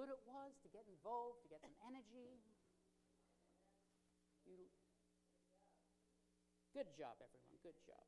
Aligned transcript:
good 0.00 0.16
it 0.16 0.24
was 0.24 0.56
to 0.64 0.68
get 0.72 0.80
involved, 0.88 1.44
to 1.44 1.48
get 1.52 1.60
some 1.60 1.76
energy. 1.84 2.40
You, 4.48 4.64
good 6.72 6.88
job, 6.96 7.20
everyone. 7.20 7.60
Good 7.60 7.76
job. 7.84 8.00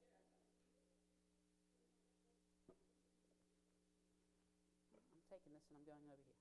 I'm 5.04 5.20
taking 5.28 5.52
this 5.52 5.68
and 5.68 5.76
I'm 5.76 5.84
going 5.84 6.08
over 6.08 6.24
here. 6.24 6.40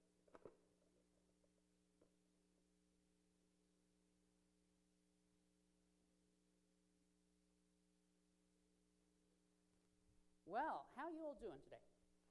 Well, 10.47 10.87
how 10.95 11.11
are 11.11 11.11
you 11.11 11.27
all 11.27 11.35
doing 11.43 11.59
today? 11.67 11.83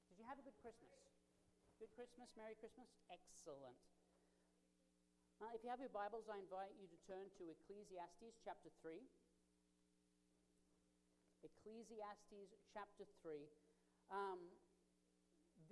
Did 0.09 0.17
you 0.17 0.25
have 0.25 0.41
a 0.41 0.41
good 0.41 0.57
Christmas? 0.57 1.10
Good 1.81 1.97
Christmas? 1.97 2.29
Merry 2.37 2.53
Christmas? 2.61 2.85
Excellent. 3.09 3.73
If 5.49 5.65
you 5.65 5.69
have 5.73 5.81
your 5.81 5.89
Bibles, 5.89 6.29
I 6.29 6.37
invite 6.37 6.77
you 6.77 6.85
to 6.85 6.99
turn 7.09 7.25
to 7.41 7.49
Ecclesiastes 7.57 8.37
chapter 8.45 8.69
3. 8.85 9.01
Ecclesiastes 11.41 12.53
chapter 12.69 13.09
3. 13.25 13.49
Um, 14.13 14.45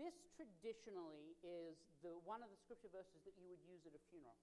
this 0.02 0.17
traditionally 0.34 1.38
is 1.45 1.77
the, 2.02 2.17
one 2.26 2.41
of 2.41 2.50
the 2.50 2.58
scripture 2.58 2.89
verses 2.89 3.22
that 3.30 3.38
you 3.38 3.45
would 3.45 3.62
use 3.70 3.86
at 3.86 3.94
a 3.94 4.02
funeral. 4.09 4.34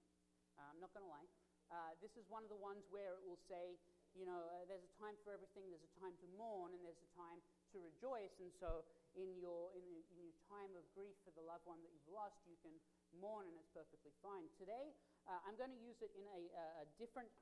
Uh, 0.54 0.70
I'm 0.70 0.78
not 0.78 0.94
going 0.94 1.02
to 1.02 1.10
lie. 1.10 1.26
Uh, 1.74 1.98
this 1.98 2.14
is 2.14 2.30
one 2.30 2.46
of 2.46 2.50
the 2.54 2.62
ones 2.62 2.86
where 2.94 3.18
it 3.18 3.26
will 3.26 3.42
say, 3.50 3.74
you 4.14 4.22
know, 4.22 4.38
uh, 4.38 4.70
there's 4.70 4.86
a 4.86 4.94
time 5.02 5.18
for 5.26 5.34
everything, 5.34 5.66
there's 5.74 5.82
a 5.82 5.94
time 5.98 6.14
to 6.22 6.30
mourn, 6.38 6.78
and 6.78 6.86
there's 6.86 7.02
a 7.02 7.12
time 7.18 7.42
to 7.74 7.82
rejoice. 7.82 8.38
And 8.38 8.54
so, 8.54 8.86
in 9.16 9.40
your, 9.40 9.72
in, 9.72 9.84
in 10.12 10.18
your 10.20 10.36
time 10.46 10.72
of 10.76 10.84
grief 10.92 11.16
for 11.24 11.32
the 11.32 11.44
loved 11.44 11.64
one 11.64 11.80
that 11.80 11.90
you've 11.90 12.12
lost, 12.12 12.36
you 12.44 12.56
can 12.60 12.72
mourn, 13.16 13.48
and 13.48 13.56
it's 13.56 13.72
perfectly 13.72 14.12
fine. 14.20 14.44
Today, 14.60 14.92
uh, 15.24 15.40
I'm 15.48 15.56
going 15.56 15.72
to 15.72 15.80
use 15.80 15.98
it 16.04 16.12
in 16.14 16.28
a, 16.28 16.40
a 16.84 16.86
different 17.00 17.32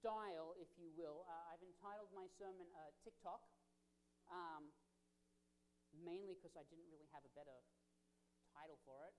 style, 0.00 0.56
if 0.58 0.68
you 0.80 0.88
will. 0.96 1.28
Uh, 1.28 1.52
I've 1.52 1.62
entitled 1.62 2.10
my 2.16 2.26
sermon 2.40 2.66
uh, 2.74 2.90
TikTok, 3.04 3.44
um, 4.32 4.72
mainly 6.00 6.34
because 6.34 6.56
I 6.56 6.64
didn't 6.72 6.88
really 6.88 7.06
have 7.12 7.22
a 7.22 7.32
better 7.36 7.60
title 8.56 8.80
for 8.88 9.04
it. 9.04 9.14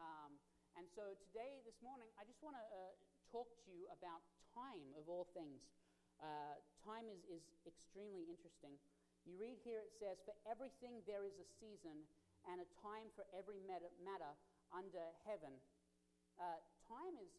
Um, 0.00 0.40
and 0.74 0.88
so 0.90 1.14
today, 1.30 1.62
this 1.62 1.78
morning, 1.84 2.10
I 2.18 2.26
just 2.26 2.42
want 2.42 2.58
to 2.58 2.64
uh, 2.64 2.96
talk 3.30 3.46
to 3.62 3.70
you 3.70 3.86
about 3.94 4.24
time 4.56 4.90
of 4.98 5.06
all 5.06 5.30
things. 5.36 5.70
Uh, 6.18 6.58
time 6.82 7.06
is, 7.06 7.22
is 7.30 7.44
extremely 7.68 8.26
interesting. 8.26 8.74
You 9.24 9.40
read 9.40 9.56
here 9.64 9.80
it 9.80 9.92
says, 9.96 10.20
For 10.28 10.36
everything 10.44 11.00
there 11.08 11.24
is 11.24 11.32
a 11.40 11.48
season 11.56 12.04
and 12.44 12.60
a 12.60 12.68
time 12.84 13.08
for 13.16 13.24
every 13.32 13.56
matter 13.64 14.32
under 14.68 15.04
heaven. 15.24 15.56
Uh, 16.36 16.60
time 16.84 17.16
is, 17.16 17.32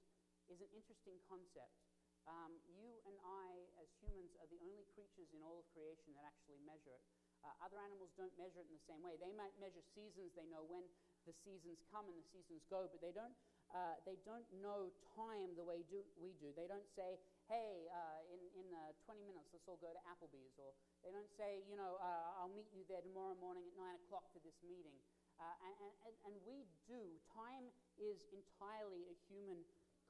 is 0.50 0.58
an 0.66 0.69
interesting 0.73 1.22
concept. 1.30 1.78
Um, 2.25 2.58
you 2.73 2.89
and 3.06 3.13
I, 3.22 3.50
as 3.78 3.86
humans, 4.02 4.33
are 4.41 4.50
the 4.50 4.58
only 4.66 4.81
creatures 4.97 5.30
in 5.30 5.45
all 5.45 5.61
of 5.61 5.66
creation 5.78 6.09
that 6.17 6.25
actually 6.25 6.58
measure 6.66 6.89
it. 6.89 7.06
Uh, 7.45 7.53
other 7.61 7.78
animals 7.78 8.09
don't 8.17 8.33
measure 8.41 8.66
it 8.66 8.66
in 8.66 8.73
the 8.73 8.86
same 8.89 9.06
way. 9.06 9.22
They 9.22 9.30
might 9.38 9.53
measure 9.61 9.86
seasons, 9.94 10.33
they 10.33 10.50
know 10.50 10.66
when 10.66 10.81
the 11.30 11.38
seasons 11.45 11.78
come 11.94 12.09
and 12.09 12.17
the 12.17 12.25
seasons 12.33 12.66
go, 12.66 12.89
but 12.89 12.97
they 12.97 13.13
don't, 13.13 13.38
uh, 13.69 14.02
they 14.09 14.17
don't 14.25 14.50
know 14.58 14.89
time 15.13 15.53
the 15.53 15.61
way 15.61 15.86
do, 15.86 16.02
we 16.17 16.33
do. 16.41 16.50
They 16.58 16.66
don't 16.66 16.89
say, 16.97 17.22
hey, 17.45 17.85
uh, 17.93 18.19
in, 18.33 18.41
in 18.57 18.67
uh, 18.73 18.93
20 19.05 19.21
minutes, 19.21 19.53
let's 19.53 19.67
all 19.69 19.77
go 19.77 19.93
to 19.93 20.03
Applebee's, 20.09 20.57
or 20.57 20.73
they 21.05 21.13
don't 21.13 21.29
say, 21.38 21.61
you 21.69 21.77
know, 21.77 22.01
uh, 22.01 22.41
I'll 22.41 22.53
meet 22.53 22.69
you 22.73 22.81
there 22.89 23.05
tomorrow 23.05 23.38
morning 23.38 23.69
at 23.69 23.75
9 23.77 24.01
o'clock 24.05 24.25
for 24.33 24.41
this 24.41 24.57
meeting. 24.65 24.97
Uh, 25.38 25.55
and, 25.67 25.93
and, 26.07 26.16
and 26.31 26.35
we 26.47 26.63
do. 26.88 27.01
Time 27.35 27.67
is 27.99 28.17
entirely 28.31 29.03
a 29.11 29.16
human 29.27 29.61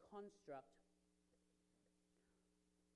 construct. 0.08 0.69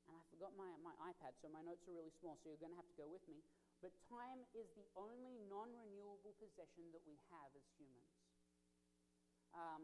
And 0.08 0.14
I 0.16 0.24
forgot 0.32 0.54
my, 0.56 0.70
my 0.82 0.96
iPad, 1.10 1.36
so 1.42 1.50
my 1.52 1.62
notes 1.66 1.84
are 1.90 1.96
really 1.98 2.14
small, 2.22 2.38
so 2.40 2.54
you're 2.54 2.62
going 2.62 2.74
to 2.74 2.80
have 2.80 2.90
to 2.90 2.98
go 2.98 3.10
with 3.10 3.26
me. 3.28 3.42
But 3.82 3.92
time 4.12 4.44
is 4.56 4.68
the 4.76 4.88
only 4.94 5.40
non 5.48 5.72
renewable 5.72 6.36
possession 6.38 6.92
that 6.92 7.04
we 7.08 7.16
have 7.32 7.50
as 7.56 7.66
humans. 7.80 8.12
Um, 9.56 9.82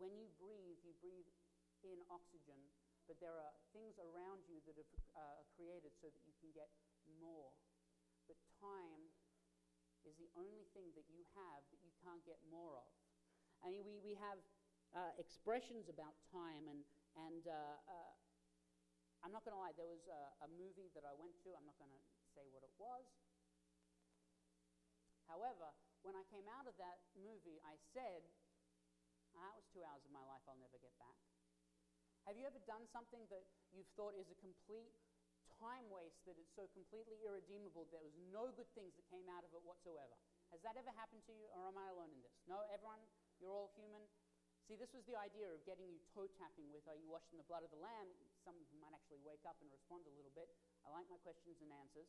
when 0.00 0.16
you 0.16 0.26
breathe, 0.40 0.80
you 0.82 0.96
breathe 0.98 1.28
in 1.84 2.00
oxygen, 2.08 2.58
but 3.10 3.18
there 3.18 3.34
are 3.42 3.50
things 3.74 3.98
around 3.98 4.46
you 4.46 4.62
that 4.70 4.78
are 4.78 4.86
uh, 5.18 5.42
created 5.58 5.90
so 5.98 6.06
that 6.06 6.22
you 6.22 6.30
can 6.38 6.54
get 6.54 6.70
more. 7.18 7.50
But 8.30 8.38
time 8.62 9.10
is 10.06 10.14
the 10.22 10.30
only 10.38 10.62
thing 10.70 10.94
that 10.94 11.10
you 11.10 11.26
have 11.34 11.66
that 11.74 11.82
you 11.82 11.90
can't 12.06 12.22
get 12.22 12.38
more 12.46 12.78
of. 12.78 12.94
I 13.66 13.74
mean, 13.74 13.82
we, 13.82 13.98
we 13.98 14.14
have 14.22 14.38
uh, 14.94 15.10
expressions 15.18 15.90
about 15.90 16.14
time, 16.30 16.70
and, 16.70 16.86
and 17.18 17.42
uh, 17.50 17.74
uh, 17.90 18.14
I'm 19.26 19.34
not 19.34 19.42
going 19.42 19.58
to 19.58 19.62
lie, 19.62 19.74
there 19.74 19.90
was 19.90 20.06
a, 20.06 20.46
a 20.46 20.48
movie 20.54 20.94
that 20.94 21.02
I 21.02 21.10
went 21.18 21.34
to. 21.42 21.50
I'm 21.58 21.66
not 21.66 21.82
going 21.82 21.90
to 21.90 22.02
say 22.30 22.46
what 22.54 22.62
it 22.62 22.70
was. 22.78 23.10
However, 25.26 25.74
when 26.06 26.14
I 26.14 26.22
came 26.30 26.46
out 26.46 26.70
of 26.70 26.78
that 26.78 27.02
movie, 27.18 27.58
I 27.66 27.74
said, 27.90 28.22
that 29.34 29.50
was 29.58 29.66
two 29.74 29.82
hours 29.82 30.06
of 30.06 30.14
my 30.14 30.22
life 30.30 30.46
I'll 30.46 30.62
never 30.62 30.78
get 30.78 30.94
back. 31.02 31.29
Have 32.28 32.36
you 32.36 32.44
ever 32.44 32.60
done 32.68 32.84
something 32.92 33.24
that 33.32 33.44
you've 33.72 33.88
thought 33.96 34.14
is 34.18 34.28
a 34.28 34.38
complete 34.38 34.92
time 35.60 35.84
waste 35.92 36.24
that 36.24 36.40
it's 36.40 36.56
so 36.56 36.64
completely 36.72 37.20
irredeemable 37.20 37.84
there 37.92 38.00
was 38.00 38.16
no 38.32 38.48
good 38.56 38.68
things 38.72 38.96
that 38.96 39.04
came 39.12 39.28
out 39.28 39.44
of 39.44 39.52
it 39.52 39.60
whatsoever. 39.60 40.16
Has 40.56 40.64
that 40.64 40.80
ever 40.80 40.88
happened 40.96 41.22
to 41.28 41.34
you, 41.36 41.46
or 41.52 41.68
am 41.68 41.76
I 41.76 41.92
alone 41.92 42.10
in 42.10 42.20
this? 42.24 42.32
No, 42.48 42.64
everyone, 42.72 42.98
you're 43.38 43.52
all 43.52 43.70
human. 43.76 44.02
See, 44.64 44.74
this 44.74 44.90
was 44.96 45.04
the 45.04 45.20
idea 45.20 45.50
of 45.52 45.60
getting 45.68 45.86
you 45.90 46.00
toe 46.14 46.30
tapping 46.40 46.70
with 46.72 46.86
Are 46.88 46.96
you 46.96 47.10
washed 47.10 47.28
in 47.34 47.38
the 47.38 47.46
blood 47.46 47.66
of 47.66 47.70
the 47.74 47.82
Lamb? 47.82 48.08
Some 48.46 48.56
might 48.80 48.94
actually 48.94 49.20
wake 49.20 49.42
up 49.44 49.58
and 49.60 49.68
respond 49.68 50.06
a 50.08 50.14
little 50.14 50.32
bit. 50.32 50.48
I 50.86 50.94
like 50.94 51.10
my 51.10 51.18
questions 51.20 51.58
and 51.60 51.70
answers. 51.74 52.08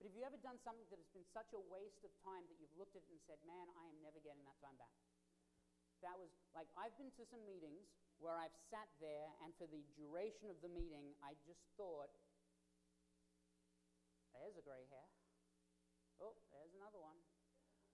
But 0.00 0.08
have 0.08 0.16
you 0.16 0.24
ever 0.24 0.40
done 0.40 0.58
something 0.64 0.88
that 0.88 0.98
has 0.98 1.10
been 1.12 1.28
such 1.30 1.52
a 1.54 1.60
waste 1.68 2.02
of 2.02 2.10
time 2.24 2.48
that 2.48 2.56
you've 2.58 2.74
looked 2.80 2.96
at 2.96 3.04
it 3.04 3.12
and 3.12 3.20
said, 3.28 3.38
Man, 3.44 3.68
I 3.76 3.84
am 3.92 4.00
never 4.00 4.18
getting 4.24 4.42
that 4.48 4.58
time 4.64 4.74
back? 4.80 4.90
That 6.02 6.18
was 6.18 6.30
like, 6.50 6.66
I've 6.74 6.94
been 6.98 7.14
to 7.14 7.24
some 7.30 7.42
meetings 7.46 7.86
where 8.18 8.34
I've 8.34 8.54
sat 8.70 8.90
there, 8.98 9.30
and 9.42 9.54
for 9.58 9.66
the 9.70 9.82
duration 9.98 10.50
of 10.50 10.58
the 10.62 10.70
meeting, 10.70 11.14
I 11.22 11.34
just 11.46 11.62
thought, 11.78 12.10
there's 14.34 14.58
a 14.58 14.64
gray 14.66 14.82
hair. 14.90 15.08
Oh, 16.18 16.34
there's 16.50 16.74
another 16.74 16.98
one. 16.98 17.18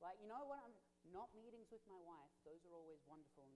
Like, 0.01 0.17
you 0.21 0.29
know 0.29 0.45
what? 0.49 0.65
I'm 0.65 0.77
not 1.13 1.33
meetings 1.37 1.69
with 1.69 1.85
my 1.85 2.01
wife. 2.05 2.33
Those 2.45 2.61
are 2.69 2.73
always 2.77 3.01
wonderful. 3.05 3.49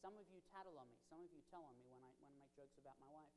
Some 0.00 0.16
of 0.20 0.28
you 0.28 0.44
tattle 0.52 0.76
on 0.76 0.88
me. 0.92 1.00
Some 1.08 1.24
of 1.24 1.32
you 1.32 1.40
tell 1.48 1.64
on 1.64 1.76
me 1.80 1.88
when 1.88 2.04
I, 2.04 2.12
when 2.20 2.28
I 2.32 2.36
make 2.36 2.52
jokes 2.52 2.76
about 2.76 3.00
my 3.00 3.08
wife. 3.08 3.32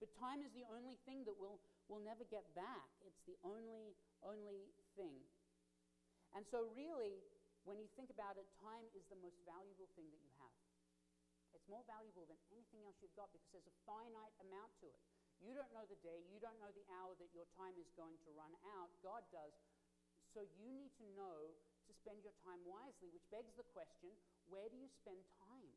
But 0.00 0.12
time 0.16 0.44
is 0.44 0.52
the 0.52 0.64
only 0.68 1.00
thing 1.08 1.24
that 1.24 1.36
we'll, 1.36 1.60
we'll 1.88 2.04
never 2.04 2.24
get 2.28 2.44
back. 2.56 2.88
It's 3.04 3.20
the 3.28 3.36
only, 3.44 3.96
only 4.24 4.72
thing. 4.96 5.24
And 6.36 6.44
so, 6.48 6.68
really, 6.76 7.24
when 7.66 7.82
you 7.82 7.90
think 7.98 8.14
about 8.14 8.38
it, 8.38 8.46
time 8.62 8.86
is 8.94 9.02
the 9.10 9.18
most 9.18 9.34
valuable 9.42 9.90
thing 9.98 10.06
that 10.14 10.22
you 10.22 10.32
have. 10.38 10.54
It's 11.50 11.66
more 11.66 11.82
valuable 11.90 12.22
than 12.30 12.38
anything 12.54 12.86
else 12.86 12.94
you've 13.02 13.18
got 13.18 13.34
because 13.34 13.50
there's 13.50 13.66
a 13.66 13.78
finite 13.82 14.32
amount 14.46 14.70
to 14.80 14.86
it. 14.86 15.02
You 15.42 15.52
don't 15.52 15.68
know 15.74 15.84
the 15.84 15.98
day, 16.00 16.22
you 16.30 16.38
don't 16.38 16.56
know 16.62 16.70
the 16.72 16.86
hour 16.96 17.12
that 17.18 17.34
your 17.34 17.44
time 17.58 17.74
is 17.76 17.90
going 17.98 18.16
to 18.24 18.30
run 18.38 18.54
out. 18.78 18.88
God 19.02 19.26
does. 19.34 19.52
So 20.30 20.46
you 20.62 20.70
need 20.70 20.94
to 21.02 21.06
know 21.18 21.52
to 21.90 21.92
spend 21.92 22.22
your 22.22 22.34
time 22.46 22.62
wisely, 22.62 23.10
which 23.10 23.26
begs 23.34 23.52
the 23.58 23.66
question 23.74 24.14
where 24.46 24.70
do 24.70 24.78
you 24.78 24.86
spend 25.02 25.18
time? 25.42 25.74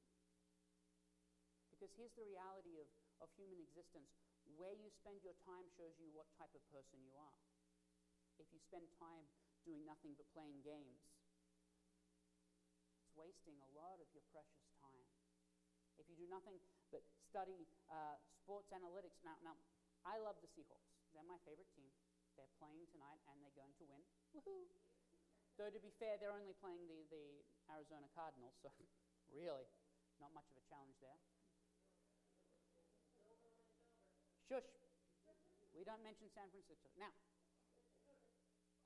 Because 1.73 1.89
here's 1.97 2.13
the 2.13 2.27
reality 2.27 2.77
of, 2.77 2.85
of 3.23 3.33
human 3.33 3.57
existence 3.57 4.13
where 4.61 4.77
you 4.77 4.93
spend 4.93 5.21
your 5.25 5.37
time 5.41 5.65
shows 5.73 5.97
you 5.97 6.09
what 6.13 6.29
type 6.37 6.53
of 6.53 6.61
person 6.69 7.01
you 7.01 7.13
are. 7.17 7.37
If 8.37 8.45
you 8.53 8.61
spend 8.61 8.85
time 9.01 9.25
doing 9.65 9.81
nothing 9.89 10.13
but 10.19 10.29
playing 10.37 10.61
games, 10.61 11.01
wasting 13.19 13.59
a 13.59 13.69
lot 13.75 13.99
of 13.99 14.07
your 14.15 14.23
precious 14.31 14.63
time. 14.79 15.03
If 15.99 16.07
you 16.07 16.15
do 16.15 16.27
nothing 16.31 16.55
but 16.87 17.03
study 17.27 17.67
uh, 17.91 18.15
sports 18.39 18.71
analytics, 18.71 19.19
now, 19.27 19.35
now, 19.43 19.59
I 20.07 20.15
love 20.23 20.39
the 20.39 20.47
Seahawks. 20.55 20.95
They're 21.11 21.27
my 21.27 21.37
favorite 21.43 21.67
team. 21.75 21.91
They're 22.39 22.49
playing 22.55 22.87
tonight 22.95 23.19
and 23.27 23.35
they're 23.43 23.59
going 23.59 23.75
to 23.75 23.85
win. 23.91 23.99
Woohoo! 24.31 24.63
Though, 25.59 25.67
to 25.67 25.81
be 25.83 25.91
fair, 25.99 26.15
they're 26.15 26.31
only 26.31 26.55
playing 26.63 26.87
the, 26.87 27.03
the 27.11 27.43
Arizona 27.67 28.07
Cardinals, 28.15 28.55
so 28.63 28.71
really, 29.35 29.67
not 30.23 30.31
much 30.31 30.47
of 30.47 30.55
a 30.55 30.63
challenge 30.71 30.95
there. 31.03 31.19
Shush. 34.47 34.71
We 35.75 35.85
don't 35.85 36.01
mention 36.01 36.31
San 36.33 36.47
Francisco. 36.49 36.89
Now, 36.97 37.11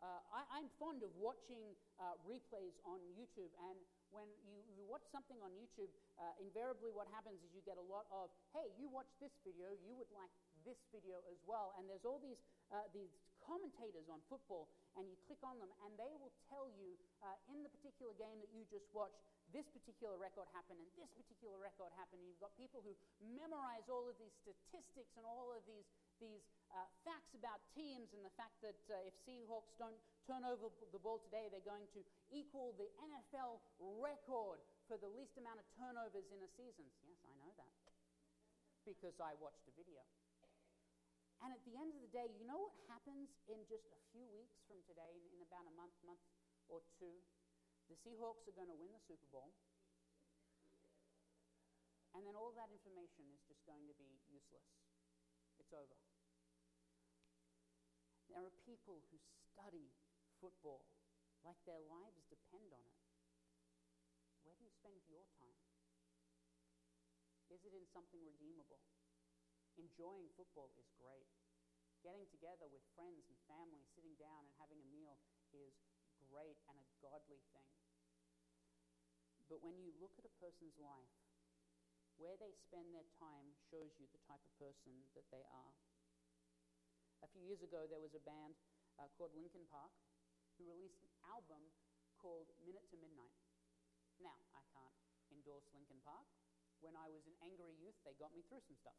uh, 0.04 0.20
I, 0.36 0.60
am 0.60 0.68
fond 0.76 1.00
of 1.00 1.16
watching 1.16 1.78
uh, 1.96 2.20
replays 2.28 2.76
on 2.84 3.00
YouTube, 3.16 3.56
and 3.70 3.80
when 4.14 4.30
you, 4.46 4.62
you 4.78 4.86
watch 4.86 5.04
something 5.10 5.36
on 5.42 5.50
YouTube, 5.58 5.90
uh, 6.22 6.38
invariably 6.38 6.94
what 6.94 7.10
happens 7.10 7.42
is 7.42 7.50
you 7.52 7.66
get 7.66 7.82
a 7.82 7.88
lot 7.90 8.06
of, 8.14 8.30
hey, 8.54 8.70
you 8.78 8.86
watch 8.88 9.10
this 9.18 9.34
video, 9.42 9.74
you 9.82 9.98
would 9.98 10.10
like 10.14 10.30
this 10.62 10.78
video 10.94 11.18
as 11.28 11.42
well. 11.50 11.74
And 11.76 11.90
there's 11.90 12.06
all 12.06 12.22
these, 12.22 12.40
uh, 12.70 12.86
these 12.94 13.10
commentators 13.42 14.08
on 14.08 14.22
football, 14.30 14.70
and 14.96 15.10
you 15.10 15.18
click 15.26 15.42
on 15.42 15.58
them, 15.60 15.74
and 15.84 15.92
they 15.98 16.14
will 16.22 16.32
tell 16.48 16.70
you 16.78 16.96
uh, 17.26 17.36
in 17.52 17.66
the 17.66 17.72
particular 17.74 18.14
game 18.16 18.40
that 18.40 18.54
you 18.54 18.64
just 18.70 18.88
watched, 18.94 19.20
this 19.54 19.70
particular 19.70 20.18
record 20.18 20.50
happened 20.52 20.82
and 20.82 20.90
this 20.98 21.14
particular 21.14 21.56
record 21.62 21.94
happened. 21.94 22.26
And 22.26 22.28
you've 22.28 22.42
got 22.42 22.52
people 22.58 22.82
who 22.82 22.98
memorize 23.22 23.86
all 23.88 24.10
of 24.10 24.18
these 24.18 24.34
statistics 24.42 25.14
and 25.16 25.24
all 25.24 25.54
of 25.54 25.62
these, 25.70 25.86
these 26.18 26.42
uh, 26.74 26.90
facts 27.06 27.38
about 27.38 27.62
teams 27.78 28.10
and 28.18 28.26
the 28.26 28.34
fact 28.34 28.58
that 28.66 28.82
uh, 28.90 29.08
if 29.08 29.14
Seahawks 29.24 29.78
don't 29.78 30.02
turn 30.26 30.42
over 30.42 30.74
the 30.90 31.00
ball 31.00 31.22
today, 31.30 31.54
they're 31.54 31.64
going 31.64 31.86
to 31.94 32.02
equal 32.34 32.74
the 32.82 32.90
NFL 32.98 33.62
record 34.02 34.58
for 34.90 34.98
the 34.98 35.08
least 35.14 35.38
amount 35.38 35.62
of 35.62 35.68
turnovers 35.78 36.26
in 36.34 36.42
a 36.42 36.50
season. 36.58 36.90
Yes, 37.06 37.22
I 37.24 37.34
know 37.38 37.54
that 37.56 37.72
because 38.84 39.16
I 39.22 39.38
watched 39.40 39.64
a 39.70 39.74
video. 39.78 40.02
And 41.44 41.52
at 41.52 41.60
the 41.68 41.76
end 41.76 41.92
of 41.92 42.00
the 42.00 42.12
day, 42.12 42.32
you 42.40 42.48
know 42.48 42.72
what 42.72 42.76
happens 42.88 43.28
in 43.52 43.60
just 43.68 43.92
a 43.92 44.00
few 44.16 44.24
weeks 44.32 44.64
from 44.64 44.80
today, 44.88 45.12
in, 45.12 45.24
in 45.36 45.40
about 45.44 45.68
a 45.68 45.76
month, 45.76 45.92
month 46.08 46.24
or 46.72 46.80
two? 46.96 47.12
The 47.94 48.10
Seahawks 48.10 48.50
are 48.50 48.58
going 48.58 48.74
to 48.74 48.82
win 48.82 48.90
the 48.90 49.06
Super 49.06 49.30
Bowl. 49.30 49.54
And 52.18 52.26
then 52.26 52.34
all 52.34 52.50
that 52.58 52.74
information 52.74 53.30
is 53.30 53.46
just 53.46 53.62
going 53.70 53.86
to 53.86 53.94
be 53.94 54.18
useless. 54.34 54.66
It's 55.62 55.70
over. 55.70 55.94
There 58.34 58.42
are 58.42 58.56
people 58.66 59.06
who 59.14 59.22
study 59.46 59.94
football 60.42 60.90
like 61.46 61.62
their 61.70 61.86
lives 61.86 62.26
depend 62.34 62.74
on 62.74 62.82
it. 62.82 62.98
Where 64.42 64.58
do 64.58 64.66
you 64.66 64.74
spend 64.74 64.98
your 65.06 65.22
time? 65.38 65.62
Is 67.54 67.62
it 67.62 67.78
in 67.78 67.86
something 67.94 68.26
redeemable? 68.26 68.82
Enjoying 69.78 70.34
football 70.34 70.74
is 70.82 70.90
great. 70.98 71.30
Getting 72.02 72.26
together 72.34 72.66
with 72.74 72.82
friends 72.98 73.30
and 73.30 73.38
family, 73.46 73.86
sitting 73.94 74.18
down 74.18 74.50
and 74.50 74.54
having 74.58 74.82
a 74.82 74.90
meal 74.90 75.22
is 75.54 75.78
great 76.26 76.58
and 76.74 76.82
a 76.82 76.88
godly 76.98 77.38
thing. 77.54 77.73
But 79.54 79.62
when 79.62 79.78
you 79.78 79.94
look 80.02 80.18
at 80.18 80.26
a 80.26 80.34
person's 80.42 80.74
life, 80.82 81.14
where 82.18 82.34
they 82.42 82.58
spend 82.58 82.90
their 82.90 83.06
time 83.22 83.54
shows 83.70 83.94
you 84.02 84.10
the 84.10 84.18
type 84.26 84.42
of 84.42 84.50
person 84.58 85.06
that 85.14 85.30
they 85.30 85.46
are. 85.46 85.74
A 87.22 87.30
few 87.30 87.46
years 87.46 87.62
ago, 87.62 87.86
there 87.86 88.02
was 88.02 88.18
a 88.18 88.24
band 88.26 88.58
uh, 88.98 89.06
called 89.14 89.30
Linkin 89.38 89.70
Park 89.70 89.94
who 90.58 90.66
released 90.66 90.98
an 91.06 91.14
album 91.30 91.62
called 92.18 92.50
Minute 92.66 92.82
to 92.90 92.98
Midnight. 92.98 93.38
Now, 94.18 94.34
I 94.58 94.66
can't 94.74 94.98
endorse 95.30 95.70
Linkin 95.70 96.02
Park. 96.02 96.26
When 96.82 96.98
I 96.98 97.06
was 97.14 97.22
an 97.30 97.38
angry 97.46 97.78
youth, 97.78 97.94
they 98.02 98.18
got 98.18 98.34
me 98.34 98.42
through 98.50 98.66
some 98.66 98.82
stuff. 98.82 98.98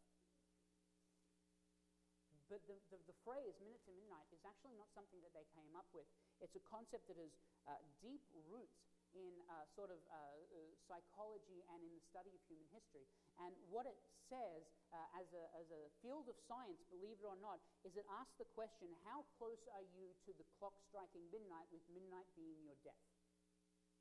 But 2.47 2.63
the, 2.71 2.79
the, 2.95 3.03
the, 3.11 3.17
phrase 3.27 3.59
minute 3.59 3.83
to 3.91 3.93
midnight 3.99 4.31
is 4.31 4.47
actually 4.47 4.79
not 4.79 4.87
something 4.95 5.19
that 5.27 5.35
they 5.35 5.51
came 5.59 5.75
up 5.75 5.91
with. 5.91 6.07
It's 6.39 6.55
a 6.55 6.63
concept 6.63 7.11
that 7.11 7.19
has 7.19 7.35
uh, 7.67 7.83
deep 7.99 8.23
roots 8.47 8.94
in 9.15 9.35
uh, 9.47 9.65
sort 9.75 9.91
of 9.95 9.99
uh, 10.11 10.15
uh 10.15 10.59
psychology 10.91 11.63
and 11.73 11.81
in 11.81 11.91
the 11.95 12.05
study 12.11 12.35
of 12.35 12.41
human 12.51 12.67
history. 12.75 13.07
And 13.41 13.55
what 13.71 13.87
it 13.87 13.99
says 14.31 14.67
uh, 14.91 15.21
as, 15.21 15.27
a, 15.35 15.45
as 15.59 15.67
a 15.71 15.83
field 16.03 16.31
of 16.31 16.37
science, 16.47 16.83
believe 16.91 17.19
it 17.19 17.27
or 17.27 17.39
not, 17.43 17.59
is 17.83 17.95
it 17.99 18.07
asks 18.11 18.37
the 18.39 18.49
question 18.55 18.91
how 19.07 19.27
close 19.39 19.63
are 19.75 19.87
you 19.95 20.13
to 20.27 20.31
the 20.37 20.47
clock 20.59 20.75
striking 20.87 21.25
midnight, 21.31 21.67
with 21.75 21.83
midnight 21.91 22.27
being 22.39 22.59
your 22.63 22.79
death? 22.87 23.07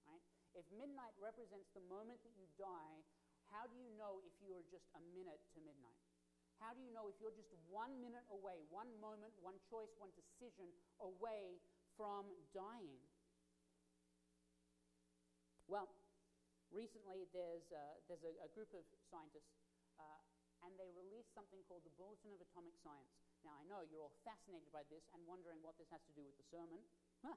Right? 0.05 0.23
If 0.53 0.65
midnight 0.73 1.15
represents 1.17 1.69
the 1.73 1.85
moment 1.89 2.21
that 2.21 2.35
you 2.37 2.45
die, 2.59 2.97
how 3.49 3.69
do 3.69 3.75
you 3.77 3.89
know 3.97 4.21
if 4.25 4.33
you 4.41 4.53
are 4.57 4.65
just 4.69 4.85
a 4.97 5.01
minute 5.13 5.41
to 5.53 5.57
midnight? 5.61 6.01
How 6.61 6.71
do 6.71 6.79
you 6.79 6.93
know 6.95 7.09
if 7.11 7.17
you're 7.19 7.35
just 7.35 7.51
one 7.67 7.91
minute 7.99 8.23
away, 8.31 8.61
one 8.71 8.89
moment, 9.01 9.33
one 9.41 9.57
choice, 9.67 9.91
one 9.99 10.13
decision 10.15 10.69
away 11.01 11.59
from 11.97 12.29
dying? 12.55 13.01
Well, 15.67 15.87
recently 16.71 17.29
there's, 17.31 17.67
uh, 17.71 17.99
there's 18.09 18.23
a, 18.27 18.33
a, 18.43 18.49
group 18.51 18.71
of 18.75 18.83
scientists, 19.07 19.55
uh, 19.95 20.19
and 20.67 20.75
they 20.75 20.91
released 20.91 21.31
something 21.31 21.63
called 21.67 21.87
the 21.87 21.95
Bulletin 21.95 22.35
of 22.35 22.43
Atomic 22.43 22.75
Science. 22.83 23.11
Now, 23.43 23.55
I 23.59 23.63
know 23.67 23.83
you're 23.87 24.03
all 24.03 24.15
fascinated 24.23 24.71
by 24.71 24.83
this 24.87 25.03
and 25.15 25.23
wondering 25.27 25.59
what 25.63 25.75
this 25.79 25.87
has 25.91 26.03
to 26.07 26.13
do 26.15 26.23
with 26.23 26.35
the 26.39 26.47
sermon. 26.47 26.79
Huh. 27.23 27.35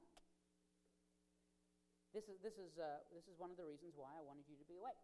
This 2.14 2.26
is, 2.30 2.38
this, 2.40 2.56
is, 2.56 2.78
uh, 2.78 3.02
this 3.12 3.26
is 3.26 3.36
one 3.36 3.50
of 3.52 3.58
the 3.58 3.66
reasons 3.66 3.92
why 3.98 4.14
I 4.14 4.22
wanted 4.22 4.46
you 4.46 4.56
to 4.56 4.66
be 4.66 4.78
awake. 4.78 4.98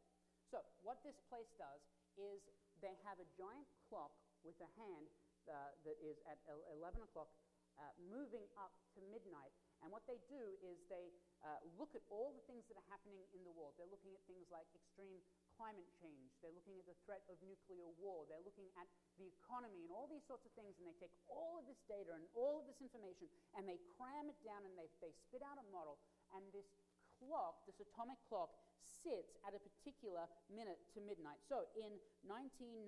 So, 0.49 0.63
what 0.81 1.03
this 1.03 1.19
place 1.29 1.51
does 1.59 1.83
is 2.17 2.41
they 2.81 2.95
have 3.07 3.19
a 3.19 3.29
giant 3.37 3.69
clock 3.91 4.15
with 4.47 4.57
a 4.63 4.71
hand 4.79 5.07
uh, 5.51 5.75
that 5.83 5.99
is 6.01 6.19
at 6.31 6.39
11 6.47 7.03
o'clock 7.03 7.31
uh, 7.79 7.91
moving 8.11 8.47
up 8.59 8.75
to 8.95 9.03
midnight. 9.11 9.55
And 9.83 9.91
what 9.91 10.07
they 10.07 10.23
do 10.31 10.43
is 10.63 10.79
they 10.87 11.11
uh, 11.43 11.59
look 11.75 11.91
at 11.99 12.07
all 12.07 12.31
the 12.31 12.45
things 12.47 12.63
that 12.71 12.79
are 12.79 12.87
happening 12.87 13.19
in 13.35 13.43
the 13.43 13.51
world. 13.51 13.75
They're 13.75 13.91
looking 13.91 14.15
at 14.15 14.23
things 14.31 14.47
like 14.47 14.71
extreme 14.79 15.19
climate 15.59 15.91
change. 15.99 16.31
They're 16.39 16.55
looking 16.55 16.79
at 16.79 16.87
the 16.87 16.95
threat 17.03 17.27
of 17.27 17.35
nuclear 17.43 17.91
war. 17.99 18.23
They're 18.31 18.47
looking 18.47 18.71
at 18.79 18.87
the 19.19 19.27
economy 19.27 19.83
and 19.83 19.91
all 19.91 20.07
these 20.07 20.23
sorts 20.23 20.47
of 20.47 20.55
things. 20.55 20.79
And 20.79 20.87
they 20.87 20.95
take 21.03 21.13
all 21.27 21.59
of 21.59 21.67
this 21.67 21.83
data 21.91 22.15
and 22.15 22.23
all 22.33 22.63
of 22.63 22.65
this 22.71 22.79
information 22.79 23.27
and 23.59 23.67
they 23.67 23.83
cram 23.99 24.31
it 24.31 24.39
down 24.47 24.63
and 24.63 24.75
they, 24.79 24.87
they 25.03 25.11
spit 25.11 25.43
out 25.43 25.59
a 25.59 25.67
model. 25.75 25.99
And 26.31 26.47
this 26.55 26.71
clock, 27.19 27.67
this 27.67 27.83
atomic 27.83 28.23
clock, 28.31 28.55
sits 29.03 29.35
at 29.43 29.51
a 29.55 29.61
particular 29.63 30.31
minute 30.47 30.79
to 30.95 31.03
midnight. 31.03 31.43
So 31.51 31.67
in 31.75 31.99
1995, 32.31 32.87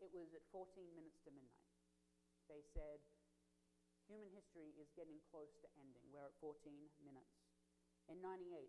it 0.00 0.08
was 0.12 0.32
at 0.32 0.44
14 0.52 0.68
minutes 0.96 1.20
to 1.24 1.30
midnight. 1.32 1.64
They 2.48 2.60
said, 2.76 3.00
human 4.08 4.28
history 4.36 4.76
is 4.76 4.92
getting 4.92 5.16
close 5.32 5.52
to 5.64 5.68
ending. 5.80 6.04
We're 6.12 6.28
at 6.28 6.36
14 6.40 6.60
minutes. 7.00 7.40
In 8.08 8.20
98, 8.20 8.68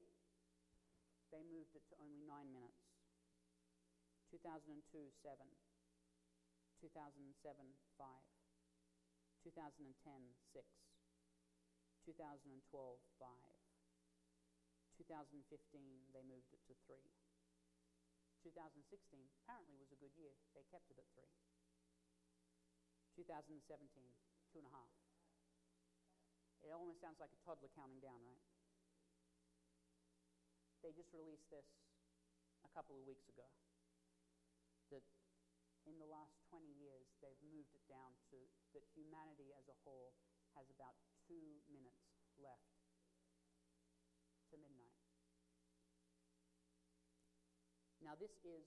they 1.31 1.43
moved 1.43 1.75
it 1.75 1.83
to 1.91 1.95
only 1.99 2.23
9 2.23 2.31
minutes. 2.55 2.79
2002, 4.31 4.79
7. 5.23 5.43
2007, 6.79 7.35
5. 7.99 8.07
2010, 9.43 9.91
6. 10.55 10.63
2012, 12.07 12.99
5. 13.19 13.27
2015, 14.95 15.43
they 16.15 16.23
moved 16.23 16.47
it 16.55 16.63
to 16.69 16.75
3. 16.87 16.95
2016 18.45 19.19
apparently 19.41 19.75
was 19.75 19.91
a 19.91 19.99
good 19.99 20.13
year. 20.15 20.37
They 20.55 20.63
kept 20.71 20.87
it 20.93 21.01
at 21.01 21.09
3. 21.17 21.27
2017, 23.19 23.59
2.5. 24.53 25.04
It 26.65 26.73
almost 26.73 26.97
sounds 26.97 27.21
like 27.21 27.29
a 27.29 27.37
toddler 27.45 27.69
counting 27.77 28.01
down, 28.01 28.17
right? 28.25 28.41
They 30.81 30.89
just 30.97 31.13
released 31.13 31.45
this 31.53 31.69
a 32.65 32.69
couple 32.73 32.97
of 32.97 33.05
weeks 33.05 33.29
ago. 33.29 33.45
That 34.89 35.05
in 35.85 36.01
the 36.01 36.09
last 36.09 36.33
20 36.49 36.65
years, 36.81 37.05
they've 37.21 37.37
moved 37.53 37.69
it 37.77 37.85
down 37.85 38.17
to 38.33 38.37
that 38.73 38.81
humanity 38.97 39.53
as 39.53 39.69
a 39.69 39.77
whole 39.85 40.17
has 40.57 40.65
about 40.73 40.97
two 41.29 41.61
minutes 41.69 42.01
left 42.41 42.73
to 44.49 44.57
midnight. 44.57 44.97
Now, 48.01 48.17
this 48.17 48.33
is 48.41 48.65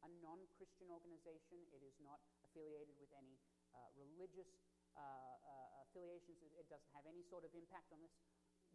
a 0.00 0.08
non 0.24 0.40
Christian 0.56 0.88
organization. 0.88 1.68
It 1.76 1.84
is 1.84 1.96
not 2.00 2.20
affiliated 2.48 2.96
with 2.96 3.12
any 3.12 3.36
uh, 3.76 3.92
religious 3.96 4.48
affiliations. 5.86 6.40
It, 6.42 6.52
it 6.60 6.66
doesn't 6.68 6.92
have 6.92 7.06
any 7.08 7.22
sort 7.28 7.44
of 7.46 7.52
impact 7.56 7.92
on 7.92 8.00
this. 8.02 8.12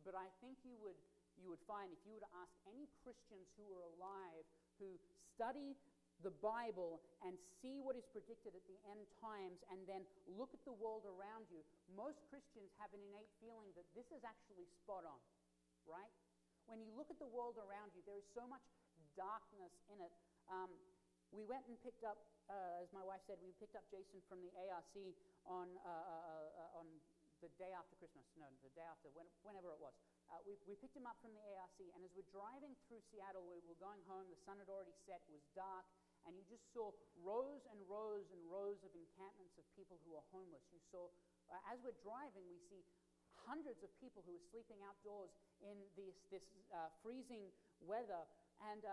But 0.01 0.17
I 0.17 0.29
think 0.41 0.57
you 0.65 0.73
would, 0.81 0.97
you 1.37 1.53
would 1.53 1.61
find 1.69 1.93
if 1.93 2.01
you 2.05 2.17
were 2.17 2.25
to 2.25 2.33
ask 2.41 2.53
any 2.65 2.89
Christians 3.05 3.45
who 3.57 3.69
are 3.73 3.85
alive 3.97 4.45
who 4.81 4.97
study 5.37 5.77
the 6.25 6.33
Bible 6.41 7.01
and 7.25 7.37
see 7.61 7.81
what 7.81 7.97
is 7.97 8.05
predicted 8.09 8.53
at 8.53 8.65
the 8.65 8.77
end 8.89 9.05
times 9.21 9.61
and 9.73 9.81
then 9.89 10.05
look 10.37 10.53
at 10.53 10.61
the 10.65 10.73
world 10.73 11.05
around 11.05 11.49
you, 11.49 11.61
most 11.93 12.21
Christians 12.29 12.69
have 12.81 12.89
an 12.93 13.01
innate 13.13 13.29
feeling 13.41 13.69
that 13.77 13.85
this 13.97 14.05
is 14.13 14.21
actually 14.21 14.65
spot 14.81 15.05
on, 15.05 15.21
right? 15.85 16.13
When 16.69 16.81
you 16.81 16.93
look 16.93 17.09
at 17.09 17.17
the 17.17 17.29
world 17.29 17.57
around 17.57 17.93
you, 17.97 18.05
there 18.05 18.21
is 18.21 18.27
so 18.37 18.45
much 18.45 18.61
darkness 19.17 19.73
in 19.89 19.97
it. 20.01 20.13
Um, 20.45 20.69
we 21.31 21.47
went 21.47 21.63
and 21.71 21.79
picked 21.79 22.03
up, 22.03 22.19
uh, 22.51 22.83
as 22.83 22.91
my 22.91 23.03
wife 23.03 23.23
said, 23.23 23.39
we 23.39 23.55
picked 23.55 23.79
up 23.79 23.88
Jason 23.88 24.19
from 24.27 24.43
the 24.43 24.51
ARC 24.67 24.91
on, 25.47 25.67
uh, 25.79 25.88
uh, 25.88 26.75
uh, 26.75 26.79
on 26.83 26.88
the 27.39 27.47
day 27.55 27.71
after 27.71 27.95
Christmas. 27.95 28.27
No, 28.35 28.45
the 28.61 28.69
day 28.75 28.85
after, 28.85 29.07
when, 29.15 29.25
whenever 29.47 29.71
it 29.71 29.79
was. 29.79 29.95
Uh, 30.27 30.39
we, 30.43 30.59
we 30.67 30.75
picked 30.77 30.95
him 30.95 31.07
up 31.07 31.17
from 31.23 31.31
the 31.33 31.43
ARC, 31.55 31.75
and 31.79 32.03
as 32.03 32.11
we're 32.13 32.27
driving 32.31 32.75
through 32.88 33.01
Seattle, 33.11 33.47
we 33.47 33.63
were 33.63 33.79
going 33.79 34.03
home, 34.07 34.27
the 34.27 34.39
sun 34.43 34.59
had 34.59 34.67
already 34.67 34.95
set, 35.07 35.23
it 35.27 35.33
was 35.33 35.43
dark, 35.55 35.88
and 36.27 36.38
you 36.38 36.43
just 36.45 36.63
saw 36.75 36.93
rows 37.23 37.63
and 37.71 37.79
rows 37.89 38.27
and 38.29 38.39
rows 38.45 38.77
of 38.85 38.91
encampments 38.93 39.57
of 39.57 39.65
people 39.73 39.97
who 40.05 40.13
are 40.19 40.23
homeless. 40.29 40.61
You 40.69 40.83
saw, 40.91 41.09
uh, 41.50 41.71
as 41.73 41.81
we're 41.81 41.97
driving, 42.03 42.45
we 42.45 42.61
see 42.69 42.83
hundreds 43.47 43.81
of 43.81 43.89
people 43.97 44.21
who 44.21 44.38
are 44.38 44.45
sleeping 44.53 44.77
outdoors 44.85 45.33
in 45.65 45.73
this, 45.97 46.13
this 46.29 46.45
freezing 47.01 47.50
weather. 47.81 48.21
And 48.61 48.85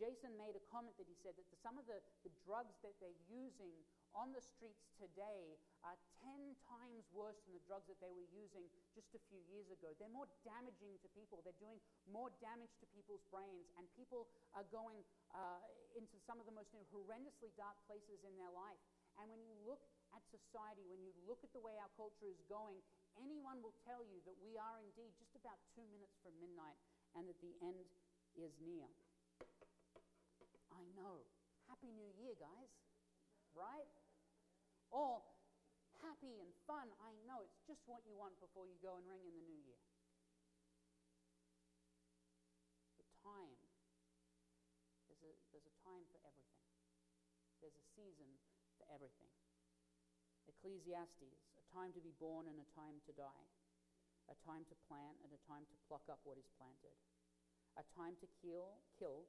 Jason 0.00 0.32
made 0.40 0.56
a 0.56 0.64
comment 0.72 0.96
that 0.96 1.04
he 1.04 1.12
said 1.20 1.36
that 1.36 1.44
the, 1.52 1.60
some 1.60 1.76
of 1.76 1.84
the, 1.84 2.00
the 2.24 2.32
drugs 2.48 2.72
that 2.80 2.96
they're 3.04 3.20
using 3.28 3.76
on 4.16 4.32
the 4.32 4.40
streets 4.40 4.88
today 4.96 5.60
are 5.84 5.94
10 6.24 6.56
times 6.64 7.04
worse 7.12 7.36
than 7.44 7.52
the 7.52 7.60
drugs 7.68 7.84
that 7.84 8.00
they 8.00 8.08
were 8.08 8.24
using 8.32 8.64
just 8.96 9.12
a 9.12 9.20
few 9.28 9.38
years 9.52 9.68
ago. 9.68 9.92
They're 10.00 10.10
more 10.10 10.26
damaging 10.40 10.96
to 11.04 11.08
people, 11.12 11.44
they're 11.44 11.60
doing 11.60 11.76
more 12.08 12.32
damage 12.40 12.72
to 12.80 12.88
people's 12.96 13.20
brains, 13.28 13.68
and 13.76 13.84
people 13.92 14.32
are 14.56 14.64
going 14.72 15.04
uh, 15.36 15.60
into 15.92 16.16
some 16.24 16.40
of 16.40 16.48
the 16.48 16.56
most 16.56 16.72
horrendously 16.88 17.52
dark 17.60 17.76
places 17.84 18.24
in 18.24 18.32
their 18.40 18.50
life. 18.56 18.80
And 19.20 19.28
when 19.28 19.44
you 19.44 19.52
look 19.68 19.84
at 20.16 20.24
society, 20.32 20.88
when 20.88 21.04
you 21.04 21.12
look 21.28 21.44
at 21.44 21.52
the 21.52 21.60
way 21.60 21.76
our 21.76 21.92
culture 22.00 22.26
is 22.26 22.40
going, 22.48 22.80
anyone 23.20 23.60
will 23.60 23.76
tell 23.84 24.00
you 24.00 24.24
that 24.24 24.34
we 24.40 24.56
are 24.56 24.80
indeed 24.80 25.12
just 25.20 25.36
about 25.36 25.60
two 25.76 25.84
minutes 25.92 26.16
from 26.24 26.32
midnight 26.40 26.80
and 27.14 27.28
that 27.28 27.36
the 27.44 27.52
end 27.60 27.84
is 28.38 28.56
near. 28.64 28.88
I 30.80 30.88
know. 30.96 31.20
Happy 31.68 31.92
New 31.92 32.08
Year, 32.16 32.32
guys. 32.40 32.72
Right? 33.52 33.92
All 34.88 35.36
happy 36.00 36.40
and 36.40 36.48
fun. 36.64 36.88
I 37.04 37.12
know. 37.28 37.44
It's 37.44 37.60
just 37.68 37.84
what 37.84 38.00
you 38.08 38.16
want 38.16 38.32
before 38.40 38.64
you 38.64 38.80
go 38.80 38.96
and 38.96 39.04
ring 39.04 39.20
in 39.28 39.36
the 39.36 39.44
new 39.44 39.60
year. 39.60 39.80
The 42.96 43.04
time. 43.20 43.60
There's 45.04 45.20
a, 45.20 45.32
there's 45.52 45.68
a 45.68 45.76
time 45.84 46.04
for 46.08 46.20
everything, 46.24 46.64
there's 47.60 47.76
a 47.76 47.86
season 47.92 48.30
for 48.80 48.88
everything. 48.88 49.28
Ecclesiastes, 50.48 51.36
a 51.60 51.64
time 51.76 51.92
to 51.92 52.00
be 52.00 52.16
born 52.16 52.48
and 52.48 52.56
a 52.56 52.68
time 52.72 53.04
to 53.04 53.12
die, 53.12 53.48
a 54.32 54.36
time 54.48 54.64
to 54.72 54.74
plant 54.88 55.20
and 55.20 55.30
a 55.36 55.40
time 55.44 55.68
to 55.68 55.76
pluck 55.84 56.08
up 56.08 56.24
what 56.24 56.40
is 56.40 56.48
planted, 56.56 56.96
a 57.76 57.84
time 57.92 58.16
to 58.24 58.28
kill, 58.40 58.80
kill 58.96 59.28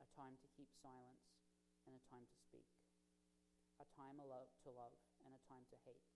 a 0.00 0.08
time 0.16 0.40
to 0.40 0.48
keep 0.56 0.72
silence 0.80 1.28
and 1.84 1.92
a 1.92 2.02
time 2.08 2.24
to 2.24 2.36
speak, 2.40 2.68
a 3.76 3.86
time 3.96 4.16
to 4.16 4.72
love 4.72 4.96
and 5.24 5.32
a 5.36 5.42
time 5.44 5.68
to 5.68 5.76
hate, 5.84 6.08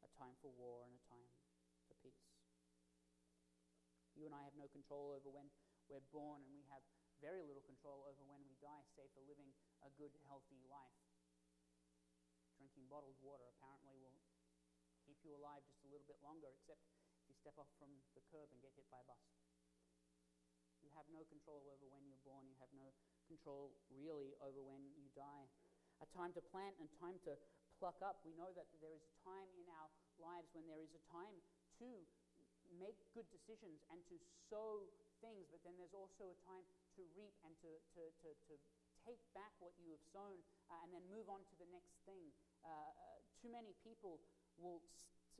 a 0.00 0.10
time 0.16 0.34
for 0.40 0.48
war 0.56 0.84
and 0.88 0.96
a 0.96 1.02
time 1.08 1.28
for 1.88 1.94
peace. 2.00 2.32
You 4.16 4.28
and 4.28 4.36
I 4.36 4.44
have 4.44 4.56
no 4.56 4.68
control 4.68 5.12
over 5.16 5.28
when 5.32 5.48
we're 5.88 6.04
born, 6.12 6.44
and 6.44 6.52
we 6.52 6.64
have 6.68 6.84
very 7.20 7.44
little 7.44 7.64
control 7.64 8.04
over 8.08 8.24
when 8.24 8.44
we 8.44 8.56
die, 8.60 8.84
save 8.92 9.08
for 9.12 9.24
living 9.24 9.52
a 9.84 9.90
good, 9.96 10.12
healthy 10.28 10.60
life. 10.68 11.00
Drinking 12.56 12.88
bottled 12.92 13.16
water 13.20 13.48
apparently 13.56 13.96
will 14.00 14.20
keep 15.04 15.18
you 15.24 15.32
alive 15.36 15.64
just 15.64 15.84
a 15.84 15.90
little 15.90 16.06
bit 16.06 16.20
longer, 16.20 16.52
except 16.52 16.84
if 17.18 17.28
you 17.28 17.34
step 17.36 17.56
off 17.56 17.70
from 17.80 17.92
the 18.16 18.24
curb 18.28 18.52
and 18.52 18.60
get 18.60 18.74
hit 18.76 18.88
by 18.92 19.00
a 19.00 19.06
bus. 19.08 19.22
Have 20.96 21.08
no 21.10 21.24
control 21.28 21.64
over 21.68 21.86
when 21.88 22.04
you're 22.04 22.24
born. 22.26 22.44
You 22.48 22.56
have 22.60 22.72
no 22.76 22.92
control 23.28 23.72
really 23.88 24.36
over 24.44 24.60
when 24.60 24.84
you 24.96 25.08
die. 25.16 25.48
A 26.04 26.08
time 26.12 26.34
to 26.36 26.42
plant 26.52 26.76
and 26.82 26.88
time 27.00 27.16
to 27.24 27.38
pluck 27.80 27.98
up. 28.04 28.20
We 28.22 28.36
know 28.36 28.52
that 28.54 28.68
there 28.78 28.94
is 28.94 29.02
a 29.02 29.14
time 29.24 29.48
in 29.58 29.66
our 29.72 29.88
lives 30.20 30.50
when 30.52 30.66
there 30.68 30.82
is 30.82 30.92
a 30.92 31.02
time 31.10 31.36
to 31.80 31.88
make 32.78 32.96
good 33.12 33.28
decisions 33.32 33.84
and 33.92 34.00
to 34.08 34.16
sow 34.48 34.84
things, 35.20 35.46
but 35.48 35.60
then 35.62 35.76
there's 35.78 35.94
also 35.94 36.32
a 36.32 36.38
time 36.48 36.64
to 36.98 37.02
reap 37.16 37.34
and 37.46 37.54
to, 37.62 37.70
to, 37.96 38.02
to, 38.24 38.28
to 38.50 38.54
take 39.06 39.20
back 39.34 39.52
what 39.58 39.74
you 39.82 39.94
have 39.94 40.04
sown 40.14 40.38
uh, 40.70 40.78
and 40.86 40.90
then 40.94 41.02
move 41.10 41.26
on 41.30 41.42
to 41.42 41.54
the 41.58 41.68
next 41.70 41.94
thing. 42.06 42.30
Uh, 42.62 42.70
uh 42.70 43.18
too 43.42 43.50
many 43.50 43.74
people 43.82 44.22
will 44.62 44.78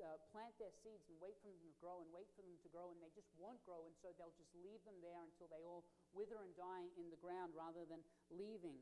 uh, 0.03 0.19
plant 0.35 0.51
their 0.59 0.75
seeds 0.83 1.07
and 1.07 1.15
wait 1.23 1.39
for 1.39 1.51
them 1.51 1.63
to 1.63 1.71
grow 1.79 2.03
and 2.03 2.11
wait 2.11 2.27
for 2.35 2.43
them 2.43 2.59
grow, 2.73 2.91
and 2.91 2.99
they 3.05 3.13
just 3.13 3.29
won't 3.37 3.61
grow, 3.69 3.85
and 3.85 3.95
so 4.01 4.11
they'll 4.17 4.35
just 4.41 4.51
leave 4.65 4.81
them 4.89 4.97
there 5.05 5.21
until 5.21 5.47
they 5.53 5.61
all 5.63 5.85
wither 6.17 6.41
and 6.41 6.57
die 6.57 6.89
in 6.97 7.13
the 7.13 7.21
ground 7.21 7.53
rather 7.53 7.85
than 7.87 8.01
leaving. 8.33 8.81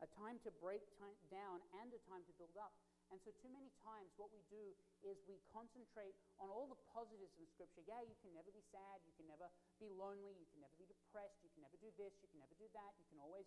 A 0.00 0.08
time 0.18 0.40
to 0.42 0.50
break 0.58 0.82
time 0.98 1.14
down 1.30 1.62
and 1.78 1.92
a 1.94 2.00
time 2.10 2.24
to 2.26 2.34
build 2.40 2.56
up. 2.58 2.74
And 3.12 3.20
so, 3.20 3.28
too 3.44 3.52
many 3.52 3.68
times, 3.84 4.08
what 4.16 4.32
we 4.32 4.40
do 4.48 4.72
is 5.04 5.20
we 5.28 5.36
concentrate 5.52 6.16
on 6.40 6.48
all 6.48 6.64
the 6.64 6.80
positives 6.96 7.36
in 7.36 7.44
Scripture. 7.52 7.84
Yeah, 7.84 8.00
you 8.00 8.16
can 8.24 8.32
never 8.32 8.48
be 8.48 8.64
sad, 8.72 9.04
you 9.04 9.12
can 9.20 9.28
never 9.28 9.52
be 9.76 9.92
lonely, 9.92 10.32
you 10.32 10.48
can 10.48 10.64
never 10.64 10.72
be 10.80 10.88
depressed, 10.88 11.36
you 11.44 11.52
can 11.52 11.60
never 11.60 11.76
do 11.76 11.92
this, 12.00 12.16
you 12.24 12.28
can 12.32 12.40
never 12.40 12.56
do 12.56 12.64
that, 12.72 12.96
you 12.96 13.04
can 13.12 13.20
always. 13.20 13.44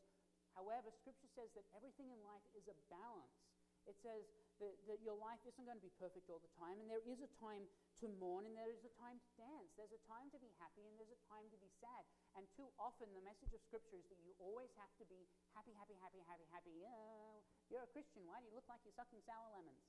However, 0.53 0.93
Scripture 0.93 1.27
says 1.33 1.49
that 1.57 1.65
everything 1.73 2.13
in 2.13 2.21
life 2.21 2.45
is 2.53 2.69
a 2.69 2.77
balance. 2.93 3.41
It 3.89 3.97
says 4.05 4.29
that, 4.63 4.75
that 4.87 4.99
your 5.03 5.15
life 5.19 5.41
isn't 5.43 5.65
going 5.67 5.79
to 5.79 5.83
be 5.83 5.91
perfect 5.99 6.31
all 6.31 6.39
the 6.39 6.51
time, 6.55 6.79
and 6.79 6.87
there 6.87 7.03
is 7.03 7.19
a 7.19 7.31
time 7.39 7.67
to 7.99 8.07
mourn, 8.19 8.47
and 8.47 8.55
there 8.55 8.71
is 8.71 8.83
a 8.87 8.93
time 8.95 9.19
to 9.19 9.29
dance. 9.35 9.71
There's 9.75 9.91
a 9.91 10.03
time 10.07 10.31
to 10.31 10.39
be 10.39 10.51
happy, 10.59 10.87
and 10.87 10.95
there's 10.95 11.11
a 11.11 11.21
time 11.27 11.47
to 11.51 11.57
be 11.59 11.71
sad. 11.79 12.03
And 12.39 12.47
too 12.55 12.67
often, 12.79 13.11
the 13.11 13.23
message 13.23 13.51
of 13.51 13.61
Scripture 13.63 13.99
is 13.99 14.07
that 14.11 14.19
you 14.23 14.35
always 14.39 14.71
have 14.79 14.91
to 14.99 15.05
be 15.07 15.27
happy, 15.55 15.75
happy, 15.75 15.95
happy, 15.99 16.23
happy, 16.23 16.47
happy. 16.51 16.75
Oh, 16.87 17.43
you're 17.67 17.83
a 17.83 17.91
Christian. 17.91 18.23
Why 18.27 18.39
do 18.39 18.47
you 18.47 18.55
look 18.55 18.67
like 18.67 18.83
you're 18.83 18.95
sucking 18.95 19.23
sour 19.23 19.47
lemons? 19.55 19.83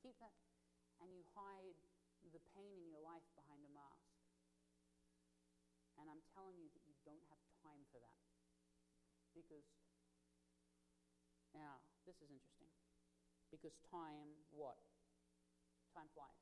Keep 0.00 0.16
that. 0.20 0.36
And 1.00 1.12
you 1.12 1.24
hide 1.32 1.76
the 2.32 2.40
pain 2.52 2.76
in 2.76 2.84
your 2.88 3.00
life 3.00 3.24
behind 3.36 3.64
a 3.64 3.72
mask. 3.72 4.12
And 5.96 6.08
I'm 6.08 6.20
telling 6.32 6.56
you 6.56 6.68
that 6.72 6.84
you 6.88 6.96
don't 7.04 7.24
have 7.32 7.40
time 7.64 7.84
for 7.92 8.00
that. 8.00 8.20
Because 9.32 9.64
now, 11.56 11.80
this 12.04 12.16
is 12.20 12.30
interesting. 12.30 12.59
Because 13.50 13.74
time, 13.90 14.30
what? 14.54 14.78
Time 15.90 16.06
flies. 16.14 16.38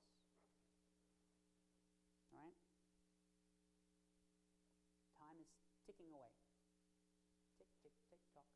All 2.29 2.45
right? 2.45 2.57
Time 5.17 5.41
is 5.41 5.49
ticking 5.89 6.13
away. 6.13 6.37
Tick, 7.57 7.73
tick, 7.81 7.97
tick, 8.13 8.21
tock. 8.37 8.53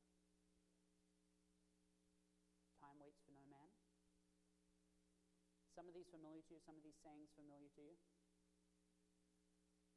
Time 2.84 3.00
waits 3.00 3.24
for 3.24 3.32
no 3.32 3.42
man. 3.48 3.72
Some 5.72 5.88
of 5.88 5.96
these 5.96 6.12
familiar 6.12 6.44
to 6.44 6.52
you, 6.52 6.60
some 6.60 6.76
of 6.76 6.84
these 6.84 7.00
sayings 7.00 7.32
familiar 7.32 7.72
to 7.72 7.80
you. 7.80 7.96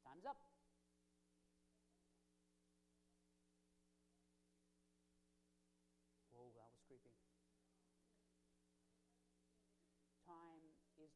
Time's 0.00 0.24
up. 0.24 0.55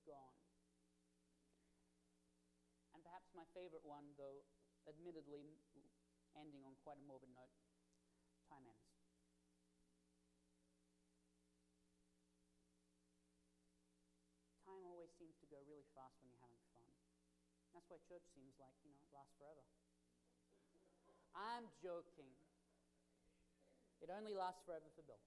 Gone. 0.07 0.37
And 2.95 3.01
perhaps 3.05 3.31
my 3.37 3.47
favorite 3.53 3.85
one, 3.85 4.13
though 4.17 4.45
admittedly 4.89 5.61
ending 6.37 6.63
on 6.65 6.75
quite 6.81 6.97
a 6.97 7.05
morbid 7.05 7.31
note 7.37 7.53
time 8.51 8.67
ends. 8.67 8.91
Time 14.67 14.83
always 14.87 15.11
seems 15.15 15.39
to 15.39 15.47
go 15.47 15.63
really 15.67 15.87
fast 15.95 16.19
when 16.19 16.31
you're 16.31 16.43
having 16.43 16.63
fun. 16.75 16.87
That's 17.71 17.87
why 17.87 18.03
church 18.07 18.27
seems 18.35 18.59
like, 18.59 18.75
you 18.83 18.91
know, 18.91 18.99
it 18.99 19.11
lasts 19.15 19.35
forever. 19.39 19.63
I'm 21.35 21.71
joking. 21.79 22.35
It 24.03 24.11
only 24.11 24.35
lasts 24.35 24.67
forever 24.67 24.91
for 24.97 25.07
Bill 25.07 25.23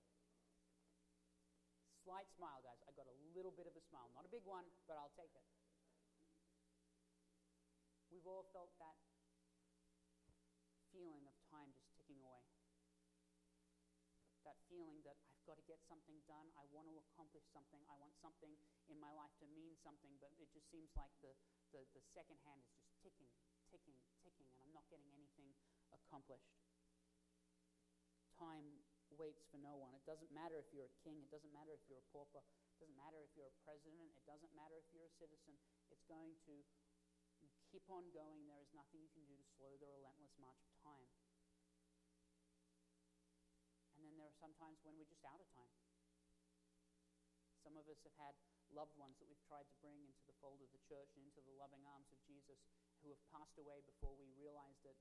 slight 2.03 2.27
smile, 2.35 2.59
guys. 2.59 2.79
I 2.83 2.91
got 2.99 3.07
a 3.07 3.17
little 3.31 3.55
bit 3.55 3.65
of 3.65 3.73
a 3.79 3.83
smile. 3.87 4.11
Not 4.11 4.27
a 4.27 4.31
big 4.31 4.43
one, 4.43 4.67
but 4.87 4.99
I'll 4.99 5.15
take 5.15 5.31
it. 5.31 5.47
We've 8.11 8.27
all 8.27 8.45
felt 8.51 8.69
that 8.77 8.99
feeling 10.93 11.25
of 11.25 11.33
time 11.49 11.73
just 11.73 11.89
ticking 11.97 12.21
away. 12.21 12.43
That 14.45 14.59
feeling 14.69 15.01
that 15.07 15.17
I've 15.17 15.47
got 15.47 15.57
to 15.57 15.65
get 15.65 15.81
something 15.87 16.19
done. 16.29 16.51
I 16.59 16.67
want 16.69 16.91
to 16.91 16.95
accomplish 16.99 17.47
something. 17.49 17.81
I 17.89 17.95
want 17.97 18.13
something 18.19 18.53
in 18.91 18.99
my 18.99 19.09
life 19.15 19.33
to 19.41 19.47
mean 19.55 19.73
something, 19.81 20.13
but 20.19 20.29
it 20.37 20.51
just 20.53 20.67
seems 20.69 20.91
like 20.93 21.09
the, 21.23 21.33
the, 21.71 21.81
the 21.95 22.03
second 22.13 22.37
hand 22.43 22.61
is 22.61 22.69
just 22.77 22.91
ticking, 23.01 23.31
ticking, 23.71 23.97
ticking, 24.21 24.45
and 24.53 24.59
I'm 24.61 24.75
not 24.75 24.85
getting 24.91 25.09
anything 25.09 25.49
accomplished. 25.89 26.53
Time 28.37 28.82
waits 29.17 29.45
for 29.49 29.59
no 29.61 29.77
one. 29.77 29.93
It 29.93 30.05
doesn't 30.05 30.31
matter 30.33 30.57
if 30.57 30.69
you're 30.73 30.89
a 30.89 30.97
king, 31.05 31.21
it 31.23 31.31
doesn't 31.31 31.53
matter 31.53 31.73
if 31.73 31.83
you're 31.87 32.01
a 32.01 32.09
pauper, 32.13 32.41
it 32.41 32.77
doesn't 32.81 32.97
matter 32.97 33.21
if 33.21 33.31
you're 33.37 33.49
a 33.49 33.59
president, 33.63 34.11
it 34.13 34.25
doesn't 34.25 34.53
matter 34.57 34.77
if 34.79 34.87
you're 34.91 35.07
a 35.07 35.15
citizen. 35.17 35.55
It's 35.93 36.03
going 36.09 36.33
to 36.49 36.53
keep 37.69 37.85
on 37.89 38.09
going. 38.13 38.45
There 38.45 38.61
is 38.61 38.69
nothing 38.73 39.01
you 39.01 39.11
can 39.13 39.25
do 39.25 39.33
to 39.33 39.47
slow 39.57 39.73
the 39.77 39.89
relentless 39.89 40.37
march 40.37 40.61
of 40.65 40.73
time. 40.81 41.09
And 43.97 44.05
then 44.05 44.17
there 44.17 44.29
are 44.29 44.39
some 44.41 44.53
times 44.57 44.81
when 44.83 44.97
we're 44.97 45.09
just 45.09 45.25
out 45.25 45.39
of 45.39 45.49
time. 45.53 45.73
Some 47.63 47.77
of 47.79 47.87
us 47.87 48.01
have 48.03 48.17
had 48.19 48.35
loved 48.73 48.97
ones 48.97 49.15
that 49.21 49.29
we've 49.29 49.45
tried 49.45 49.69
to 49.69 49.77
bring 49.79 50.01
into 50.01 50.25
the 50.25 50.35
fold 50.41 50.59
of 50.59 50.69
the 50.73 50.81
church 50.89 51.13
and 51.15 51.23
into 51.23 51.45
the 51.45 51.53
loving 51.61 51.85
arms 51.85 52.09
of 52.09 52.19
Jesus 52.25 52.59
who 53.05 53.13
have 53.13 53.23
passed 53.29 53.55
away 53.61 53.83
before 53.85 54.15
we 54.17 54.31
realized 54.33 54.81
it, 54.87 54.97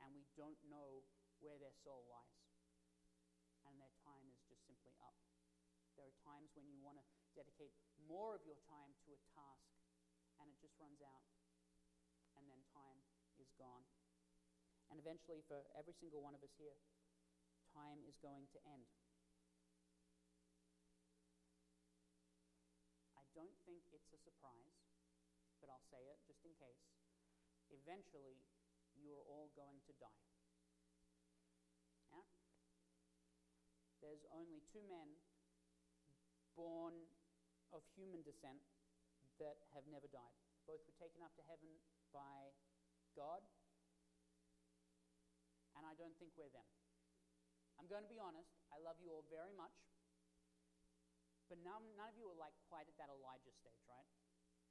and 0.00 0.14
we 0.14 0.24
don't 0.38 0.58
know 0.70 1.04
where 1.42 1.58
their 1.58 1.74
soul 1.82 2.06
lies. 2.08 2.40
And 3.68 3.76
their 3.76 3.92
time 4.06 4.30
is 4.32 4.40
just 4.48 4.64
simply 4.64 4.96
up. 5.04 5.18
There 5.98 5.99
are 6.10 6.26
times 6.26 6.50
when 6.58 6.66
you 6.66 6.82
want 6.82 6.98
to 6.98 7.06
dedicate 7.38 7.70
more 8.10 8.34
of 8.34 8.42
your 8.42 8.58
time 8.66 8.90
to 9.06 9.14
a 9.14 9.20
task, 9.30 9.70
and 10.42 10.50
it 10.50 10.58
just 10.58 10.74
runs 10.82 10.98
out, 11.06 11.22
and 12.34 12.50
then 12.50 12.58
time 12.74 12.98
is 13.38 13.46
gone. 13.54 13.86
And 14.90 14.98
eventually, 14.98 15.46
for 15.46 15.62
every 15.78 15.94
single 15.94 16.18
one 16.18 16.34
of 16.34 16.42
us 16.42 16.50
here, 16.58 16.74
time 17.70 18.02
is 18.10 18.18
going 18.18 18.50
to 18.50 18.58
end. 18.66 18.90
I 23.14 23.22
don't 23.30 23.54
think 23.62 23.86
it's 23.94 24.10
a 24.10 24.18
surprise, 24.18 24.74
but 25.62 25.70
I'll 25.70 25.86
say 25.94 26.02
it 26.10 26.18
just 26.26 26.42
in 26.42 26.50
case. 26.58 26.90
Eventually, 27.70 28.42
you 28.98 29.14
are 29.14 29.26
all 29.30 29.54
going 29.54 29.78
to 29.86 29.92
die. 30.02 30.26
Yeah? 32.10 32.26
There's 34.02 34.26
only 34.34 34.58
two 34.74 34.82
men 34.90 35.14
born 36.60 36.92
of 37.72 37.80
human 37.96 38.20
descent 38.20 38.60
that 39.40 39.56
have 39.72 39.88
never 39.88 40.04
died. 40.12 40.36
Both 40.68 40.84
were 40.84 40.98
taken 41.00 41.24
up 41.24 41.32
to 41.40 41.44
heaven 41.48 41.72
by 42.12 42.52
God, 43.16 43.40
and 45.80 45.88
I 45.88 45.96
don't 45.96 46.12
think 46.20 46.36
we're 46.36 46.52
them. 46.52 46.68
I'm 47.80 47.88
going 47.88 48.04
to 48.04 48.12
be 48.12 48.20
honest, 48.20 48.52
I 48.68 48.76
love 48.84 49.00
you 49.00 49.08
all 49.08 49.24
very 49.32 49.56
much, 49.56 49.72
but 51.48 51.56
none, 51.64 51.80
none 51.96 52.12
of 52.12 52.16
you 52.20 52.28
are 52.28 52.36
like 52.36 52.52
quite 52.68 52.84
at 52.84 52.96
that 53.00 53.08
Elijah 53.08 53.56
stage, 53.56 53.80
right? 53.88 54.10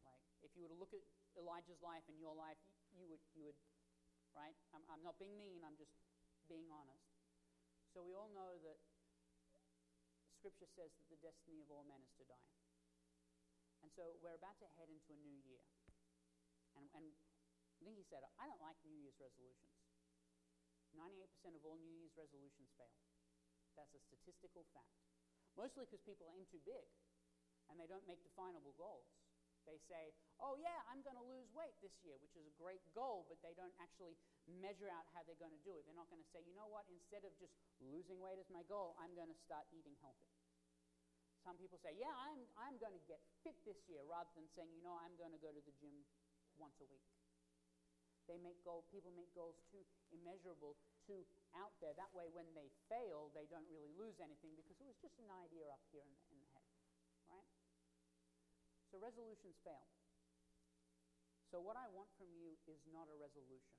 Like, 0.06 0.22
if 0.46 0.54
you 0.54 0.62
were 0.62 0.72
to 0.72 0.78
look 0.78 0.94
at 0.94 1.02
Elijah's 1.34 1.82
life 1.82 2.06
and 2.06 2.22
your 2.22 2.38
life, 2.38 2.62
you 2.94 3.10
would, 3.10 3.24
you 3.34 3.50
would 3.50 3.58
right? 4.38 4.56
I'm, 4.76 4.84
I'm 4.90 5.02
not 5.02 5.18
being 5.18 5.34
mean, 5.38 5.66
I'm 5.66 5.78
just 5.78 5.94
being 6.50 6.70
honest. 6.70 7.06
So 7.94 8.06
we 8.06 8.14
all 8.14 8.30
know 8.34 8.58
that 8.62 8.78
Scripture 10.40 10.72
says 10.72 10.96
that 10.96 11.08
the 11.12 11.20
destiny 11.20 11.60
of 11.60 11.68
all 11.68 11.84
men 11.84 12.00
is 12.00 12.16
to 12.16 12.24
die. 12.24 12.56
And 13.84 13.92
so 13.92 14.16
we're 14.24 14.40
about 14.40 14.56
to 14.64 14.68
head 14.80 14.88
into 14.88 15.12
a 15.12 15.20
new 15.20 15.36
year. 15.44 15.68
And, 16.80 16.88
and 16.96 17.12
I 17.12 17.80
think 17.84 18.00
he 18.00 18.08
said, 18.08 18.24
I 18.40 18.48
don't 18.48 18.64
like 18.64 18.80
New 18.88 18.96
Year's 19.04 19.20
resolutions. 19.20 19.76
98% 20.96 21.60
of 21.60 21.64
all 21.68 21.76
New 21.76 21.92
Year's 21.92 22.16
resolutions 22.16 22.72
fail. 22.80 22.96
That's 23.76 23.92
a 23.92 24.00
statistical 24.00 24.64
fact. 24.72 24.96
Mostly 25.60 25.84
because 25.84 26.00
people 26.08 26.32
aim 26.32 26.48
too 26.48 26.64
big 26.64 26.88
and 27.68 27.76
they 27.76 27.92
don't 27.92 28.08
make 28.08 28.24
definable 28.24 28.72
goals. 28.80 29.12
They 29.70 29.78
say, 29.86 30.18
oh, 30.42 30.58
yeah, 30.58 30.82
I'm 30.90 31.06
going 31.06 31.14
to 31.14 31.22
lose 31.30 31.46
weight 31.54 31.78
this 31.78 31.94
year, 32.02 32.18
which 32.18 32.34
is 32.34 32.42
a 32.50 32.56
great 32.58 32.82
goal, 32.98 33.30
but 33.30 33.38
they 33.46 33.54
don't 33.54 33.74
actually 33.78 34.18
measure 34.50 34.90
out 34.90 35.06
how 35.14 35.22
they're 35.30 35.38
going 35.38 35.54
to 35.54 35.62
do 35.62 35.78
it. 35.78 35.86
They're 35.86 35.94
not 35.94 36.10
going 36.10 36.26
to 36.26 36.32
say, 36.34 36.42
you 36.42 36.58
know 36.58 36.66
what, 36.66 36.90
instead 36.90 37.22
of 37.22 37.38
just 37.38 37.54
losing 37.78 38.18
weight 38.18 38.42
as 38.42 38.50
my 38.50 38.66
goal, 38.66 38.98
I'm 38.98 39.14
going 39.14 39.30
to 39.30 39.38
start 39.46 39.70
eating 39.70 39.94
healthy. 40.02 40.34
Some 41.46 41.54
people 41.62 41.78
say, 41.78 41.94
yeah, 42.02 42.10
I'm, 42.10 42.42
I'm 42.58 42.82
going 42.82 42.98
to 42.98 43.04
get 43.06 43.22
fit 43.46 43.62
this 43.62 43.78
year, 43.86 44.02
rather 44.10 44.34
than 44.34 44.50
saying, 44.58 44.74
you 44.74 44.82
know, 44.82 44.98
I'm 44.98 45.14
going 45.22 45.38
to 45.38 45.42
go 45.42 45.54
to 45.54 45.62
the 45.62 45.76
gym 45.78 46.02
once 46.58 46.82
a 46.82 46.90
week. 46.90 47.06
They 48.26 48.42
make 48.42 48.62
goal, 48.66 48.86
people 48.90 49.14
make 49.14 49.30
goals 49.38 49.58
too 49.70 49.86
immeasurable, 50.10 50.78
too 51.06 51.26
out 51.58 51.74
there. 51.82 51.94
That 51.98 52.14
way, 52.14 52.30
when 52.30 52.46
they 52.58 52.70
fail, 52.86 53.34
they 53.34 53.50
don't 53.50 53.66
really 53.70 53.90
lose 53.98 54.18
anything 54.22 54.54
because 54.54 54.78
it 54.78 54.86
was 54.86 54.98
just 55.02 55.18
an 55.18 55.30
idea 55.34 55.70
up 55.74 55.82
here 55.90 56.06
in 56.06 56.10
the, 56.10 56.22
in 56.34 56.38
the 56.38 56.50
head, 56.54 56.70
right? 57.30 57.50
So 58.90 58.98
resolutions 58.98 59.54
fail. 59.62 59.86
So 61.54 61.62
what 61.62 61.78
I 61.78 61.86
want 61.94 62.10
from 62.18 62.30
you 62.34 62.58
is 62.66 62.82
not 62.90 63.06
a 63.10 63.18
resolution. 63.18 63.78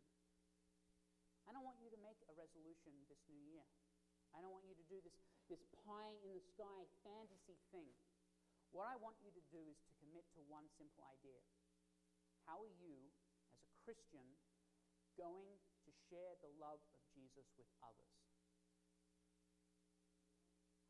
I 1.47 1.55
don't 1.55 1.67
want 1.67 1.83
you 1.83 1.91
to 1.91 1.99
make 1.99 2.19
a 2.31 2.35
resolution 2.39 2.95
this 3.11 3.19
new 3.27 3.43
year. 3.51 3.67
I 4.31 4.39
don't 4.39 4.55
want 4.55 4.67
you 4.71 4.79
to 4.79 4.87
do 4.87 5.03
this, 5.03 5.15
this 5.51 5.63
pie 5.83 6.15
in 6.23 6.31
the 6.31 6.43
sky 6.55 6.87
fantasy 7.03 7.59
thing. 7.75 7.91
What 8.71 8.87
I 8.87 8.95
want 8.99 9.19
you 9.19 9.35
to 9.35 9.43
do 9.51 9.63
is 9.67 9.79
to 9.83 9.91
commit 9.99 10.23
to 10.39 10.47
one 10.47 10.71
simple 10.79 11.03
idea. 11.11 11.43
How 12.47 12.63
are 12.63 12.75
you, 12.79 12.95
as 13.59 13.67
a 13.67 13.75
Christian, 13.83 14.23
going 15.19 15.59
to 15.87 15.91
share 16.07 16.39
the 16.39 16.55
love 16.63 16.79
of 16.95 17.03
Jesus 17.11 17.51
with 17.59 17.67
others? 17.83 18.15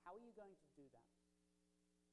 How 0.05 0.12
are 0.12 0.25
you 0.25 0.37
going 0.37 0.57
to 0.57 0.68
do 0.77 0.85
that? 0.92 1.20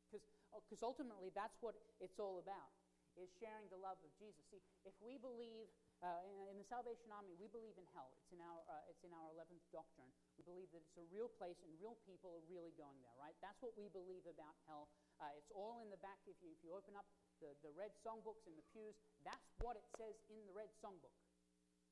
Because 0.08 0.82
oh, 0.84 0.96
ultimately, 0.96 1.30
that's 1.36 1.56
what 1.60 1.76
it's 2.00 2.17
all 2.17 2.39
about, 2.39 2.72
is 3.20 3.28
sharing 3.38 3.67
the 3.67 3.80
love 3.80 4.00
of 4.02 4.12
Jesus. 4.15 4.39
See, 4.48 4.62
if 4.88 4.96
we 5.04 5.20
believe 5.20 5.67
uh, 6.06 6.22
in, 6.30 6.54
in, 6.54 6.58
the 6.62 6.67
Salvation 6.70 7.10
Army, 7.10 7.34
we 7.41 7.50
believe 7.50 7.74
in 7.74 7.88
hell. 7.98 8.13
It's 8.22 8.30
in, 8.30 8.38
our, 8.38 8.62
uh, 8.70 8.86
it's 8.86 9.02
in 9.02 9.10
our 9.10 9.28
11th 9.34 9.65
doctrine. 9.74 10.10
We 10.38 10.46
believe 10.46 10.70
that 10.70 10.86
it's 10.86 11.00
a 11.02 11.08
real 11.10 11.26
place 11.41 11.58
and 11.65 11.74
real 11.82 11.98
people 12.06 12.30
are 12.38 12.46
really 12.46 12.70
going 12.78 13.02
there, 13.02 13.17
right? 13.17 13.34
That's 13.41 13.58
what 13.65 13.74
we 13.74 13.89
believe 13.89 14.22
about 14.30 14.54
hell. 14.70 14.93
Uh, 15.17 15.34
it's 15.34 15.50
all 15.50 15.82
in 15.82 15.89
the 15.89 15.98
back. 16.06 16.22
If 16.30 16.38
you, 16.46 16.54
if 16.54 16.62
you 16.62 16.78
open 16.78 16.93
up 16.93 17.10
the, 17.41 17.50
the 17.65 17.74
red 17.74 17.98
songbooks 18.06 18.46
in 18.46 18.54
the 18.54 18.65
pews, 18.70 18.93
that's 19.26 19.50
what 19.58 19.74
it 19.74 19.89
says 19.98 20.13
in 20.30 20.38
the 20.46 20.54
red 20.54 20.70
songbook. 20.78 21.13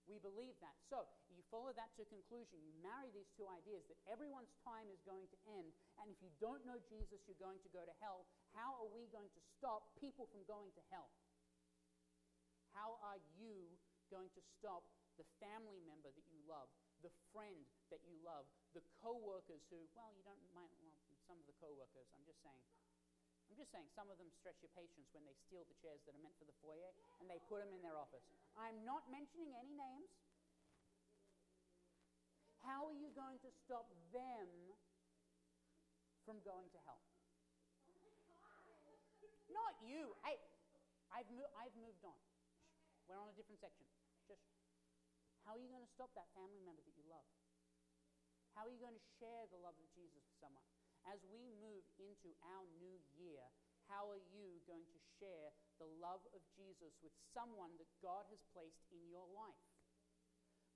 We 0.05 0.21
believe 0.21 0.53
that. 0.61 0.77
So 0.87 1.09
you 1.33 1.41
follow 1.49 1.73
that 1.73 1.89
to 1.97 2.05
conclusion. 2.05 2.61
You 2.61 2.73
marry 2.85 3.09
these 3.09 3.29
two 3.33 3.49
ideas 3.49 3.85
that 3.89 3.97
everyone's 4.05 4.53
time 4.61 4.85
is 4.93 5.01
going 5.01 5.25
to 5.33 5.37
end, 5.49 5.73
and 6.01 6.07
if 6.13 6.21
you 6.21 6.29
don't 6.37 6.61
know 6.65 6.77
Jesus, 6.85 7.21
you're 7.25 7.41
going 7.41 7.59
to 7.65 7.71
go 7.73 7.81
to 7.81 7.95
hell. 8.01 8.29
How 8.53 8.77
are 8.77 8.89
we 8.93 9.09
going 9.09 9.29
to 9.33 9.41
stop 9.57 9.89
people 9.97 10.29
from 10.29 10.45
going 10.45 10.69
to 10.77 10.83
hell? 10.93 11.09
How 12.77 13.01
are 13.01 13.17
you 13.39 13.65
going 14.13 14.29
to 14.37 14.41
stop 14.59 14.85
the 15.17 15.25
family 15.39 15.79
member 15.87 16.11
that 16.11 16.27
you 16.27 16.39
love, 16.45 16.67
the 17.01 17.11
friend 17.31 17.65
that 17.87 18.03
you 18.03 18.19
love, 18.21 18.45
the 18.75 18.83
co-workers 18.99 19.63
who, 19.71 19.79
well, 19.95 20.11
you 20.11 20.21
don't 20.27 20.43
mind, 20.51 20.69
well, 20.83 20.91
some 21.25 21.39
of 21.39 21.47
the 21.47 21.55
co-workers, 21.57 22.05
I'm 22.11 22.25
just 22.27 22.43
saying, 22.43 22.61
I'm 23.49 23.55
just 23.55 23.71
saying 23.71 23.88
some 23.93 24.10
of 24.10 24.17
them 24.17 24.29
stretch 24.41 24.58
your 24.65 24.73
patience 24.73 25.08
when 25.13 25.23
they 25.23 25.38
steal 25.45 25.63
the 25.69 25.77
chairs 25.79 26.01
that 26.05 26.17
are 26.17 26.23
meant 26.23 26.36
for 26.41 26.49
the 26.49 26.58
foyer 26.60 26.91
and 27.21 27.29
they 27.29 27.39
put 27.45 27.62
them 27.62 27.71
in 27.71 27.81
their 27.86 27.95
office. 27.95 28.25
I'm 28.58 28.81
not 28.84 29.05
mentioning 29.12 29.53
any 29.53 29.73
names. 29.77 30.12
How 32.65 32.81
are 32.89 32.97
you 32.97 33.13
going 33.13 33.38
to 33.45 33.49
stop 33.63 33.86
them 34.10 34.49
from 36.25 36.41
going 36.41 36.65
to 36.73 36.79
hell? 36.89 37.05
Not 39.53 39.77
you. 39.86 40.17
Hey, 40.25 40.41
I've, 41.13 41.29
mo- 41.29 41.53
I've 41.53 41.75
moved 41.77 42.01
on. 42.01 42.17
We're 43.05 43.21
on 43.21 43.29
a 43.29 43.36
different 43.38 43.62
section. 43.62 43.86
Just 44.25 44.41
how 45.45 45.53
are 45.53 45.62
you 45.62 45.69
going 45.69 45.86
to 45.86 45.93
stop 45.93 46.10
that 46.17 46.25
family 46.34 46.58
member 46.65 46.81
that 46.81 46.95
you 46.97 47.05
love? 47.05 47.29
How 48.58 48.65
are 48.65 48.73
you 48.73 48.81
going 48.81 48.97
to 48.97 49.05
share 49.21 49.45
the 49.53 49.62
love 49.62 49.77
of 49.77 49.88
Jesus 49.93 50.25
with 50.25 50.38
someone? 50.41 50.65
As 51.05 51.21
we 51.29 51.45
move 51.61 51.85
into 52.01 52.33
our 52.41 52.65
new 52.81 52.97
year, 53.21 53.45
how 53.85 54.09
are 54.09 54.21
you 54.33 54.57
going 54.65 54.85
to 54.89 54.99
share 55.21 55.53
the 55.77 55.85
love 56.01 56.25
of 56.33 56.41
Jesus 56.57 56.97
with 57.05 57.13
someone 57.29 57.69
that 57.77 57.89
God 58.01 58.25
has 58.33 58.41
placed 58.57 58.81
in 58.89 59.01
your 59.13 59.25
life? 59.37 59.65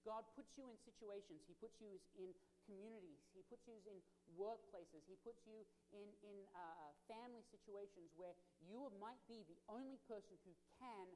God 0.05 0.23
puts 0.37 0.53
you 0.55 0.69
in 0.69 0.77
situations, 0.85 1.43
He 1.49 1.57
puts 1.57 1.81
you 1.81 1.97
in 2.15 2.31
communities, 2.69 3.19
He 3.33 3.41
puts 3.49 3.65
you 3.65 3.75
in 3.89 3.97
workplaces, 4.37 5.01
He 5.09 5.17
puts 5.25 5.43
you 5.49 5.65
in, 5.91 6.07
in 6.23 6.37
uh, 6.55 6.93
family 7.09 7.43
situations 7.49 8.13
where 8.15 8.37
you 8.63 8.87
might 9.01 9.19
be 9.25 9.43
the 9.49 9.59
only 9.67 9.97
person 10.05 10.37
who 10.45 10.53
can 10.77 11.09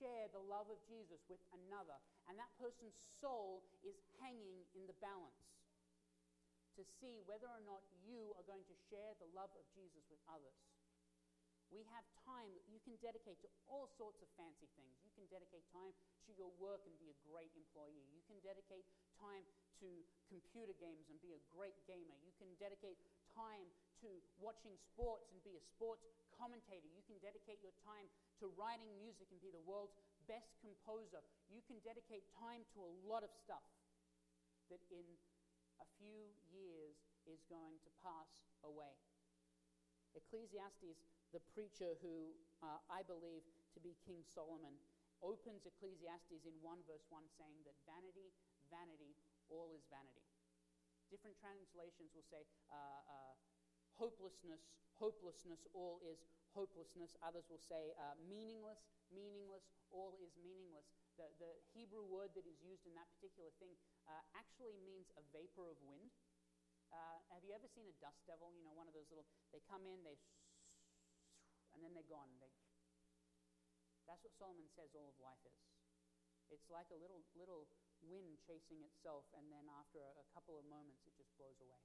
share 0.00 0.26
the 0.32 0.42
love 0.42 0.66
of 0.72 0.80
Jesus 0.88 1.22
with 1.30 1.38
another, 1.52 1.94
and 2.26 2.34
that 2.40 2.50
person's 2.58 2.96
soul 3.20 3.62
is 3.86 3.94
hanging 4.18 4.66
in 4.74 4.88
the 4.90 4.96
balance 4.98 5.44
to 6.76 6.82
see 7.00 7.22
whether 7.26 7.46
or 7.46 7.62
not 7.62 7.82
you 8.02 8.34
are 8.38 8.46
going 8.46 8.64
to 8.66 8.76
share 8.90 9.14
the 9.22 9.30
love 9.32 9.50
of 9.54 9.64
Jesus 9.74 10.02
with 10.10 10.20
others. 10.26 10.54
We 11.72 11.82
have 11.90 12.06
time 12.22 12.54
that 12.54 12.66
you 12.70 12.78
can 12.86 12.94
dedicate 13.02 13.40
to 13.42 13.50
all 13.66 13.90
sorts 13.98 14.22
of 14.22 14.28
fancy 14.38 14.70
things. 14.78 14.94
You 15.02 15.10
can 15.16 15.26
dedicate 15.26 15.64
time 15.74 15.90
to 16.28 16.30
your 16.38 16.52
work 16.62 16.86
and 16.86 16.94
be 17.02 17.10
a 17.10 17.18
great 17.26 17.50
employee. 17.58 18.06
You 18.14 18.22
can 18.30 18.38
dedicate 18.46 18.86
time 19.18 19.42
to 19.82 19.88
computer 20.30 20.76
games 20.78 21.08
and 21.10 21.18
be 21.18 21.34
a 21.34 21.42
great 21.50 21.74
gamer. 21.90 22.14
You 22.22 22.30
can 22.38 22.50
dedicate 22.62 23.00
time 23.34 23.66
to 24.06 24.08
watching 24.38 24.78
sports 24.94 25.26
and 25.34 25.42
be 25.42 25.58
a 25.58 25.64
sports 25.74 26.06
commentator. 26.38 26.86
You 26.94 27.02
can 27.10 27.18
dedicate 27.18 27.58
your 27.58 27.74
time 27.82 28.06
to 28.38 28.50
writing 28.54 28.90
music 29.00 29.26
and 29.34 29.40
be 29.42 29.50
the 29.50 29.62
world's 29.66 29.98
best 30.30 30.54
composer. 30.62 31.22
You 31.50 31.58
can 31.66 31.82
dedicate 31.82 32.22
time 32.38 32.62
to 32.74 32.78
a 32.86 32.90
lot 33.06 33.26
of 33.26 33.32
stuff 33.42 33.64
that 34.70 34.80
in 34.94 35.04
a 35.80 35.88
few 35.98 36.30
years 36.52 36.96
is 37.24 37.42
going 37.48 37.80
to 37.82 37.90
pass 38.00 38.44
away. 38.62 38.94
Ecclesiastes, 40.14 41.02
the 41.34 41.42
preacher 41.50 41.98
who 41.98 42.30
uh, 42.62 42.78
I 42.86 43.02
believe 43.02 43.42
to 43.74 43.80
be 43.82 43.98
King 44.06 44.22
Solomon, 44.22 44.78
opens 45.24 45.66
Ecclesiastes 45.66 46.46
in 46.46 46.54
1 46.62 46.86
verse 46.86 47.06
1 47.10 47.24
saying 47.34 47.60
that 47.66 47.74
vanity, 47.88 48.30
vanity, 48.70 49.16
all 49.50 49.72
is 49.74 49.82
vanity. 49.90 50.24
Different 51.10 51.36
translations 51.40 52.14
will 52.14 52.26
say 52.26 52.46
uh, 52.70 53.02
uh, 53.06 53.34
hopelessness, 53.98 54.62
hopelessness, 54.98 55.66
all 55.74 55.98
is 56.06 56.22
hopelessness. 56.54 57.18
Others 57.20 57.50
will 57.50 57.60
say 57.60 57.92
uh, 57.98 58.14
meaningless, 58.24 58.78
meaningless, 59.10 59.66
all 59.90 60.14
is 60.22 60.32
meaningless. 60.38 60.86
The, 61.18 61.26
the 61.38 61.50
Hebrew 61.74 62.06
word 62.06 62.34
that 62.34 62.46
is 62.46 62.58
used 62.62 62.86
in 62.86 62.94
that 62.94 63.10
particular 63.18 63.50
thing 63.58 63.74
uh, 64.06 64.22
actually 64.34 64.78
means 64.82 65.10
a 65.14 65.22
vapor 65.34 65.70
of 65.70 65.78
wind. 65.82 66.10
Uh, 66.94 67.18
have 67.34 67.42
you 67.42 67.50
ever 67.50 67.66
seen 67.66 67.86
a 67.90 67.94
dust 67.98 68.22
devil? 68.26 68.54
You 68.54 68.62
know, 68.62 68.74
one 68.74 68.86
of 68.86 68.94
those 68.94 69.10
little, 69.10 69.26
they 69.50 69.62
come 69.66 69.82
in, 69.86 70.02
they, 70.06 70.14
and 71.74 71.82
then 71.82 71.90
they're 71.94 72.06
gone. 72.06 72.30
They, 72.38 72.50
that's 74.06 74.22
what 74.22 74.34
Solomon 74.38 74.70
says 74.70 74.94
all 74.94 75.10
of 75.10 75.18
life 75.18 75.42
is. 75.42 75.58
It's 76.54 76.70
like 76.70 76.86
a 76.94 76.98
little, 76.98 77.26
little 77.34 77.66
wind 78.04 78.38
chasing 78.46 78.84
itself, 78.84 79.26
and 79.34 79.48
then 79.50 79.66
after 79.74 79.98
a, 79.98 80.12
a 80.22 80.26
couple 80.30 80.54
of 80.60 80.66
moments, 80.68 81.02
it 81.08 81.14
just 81.18 81.32
blows 81.34 81.58
away. 81.58 81.82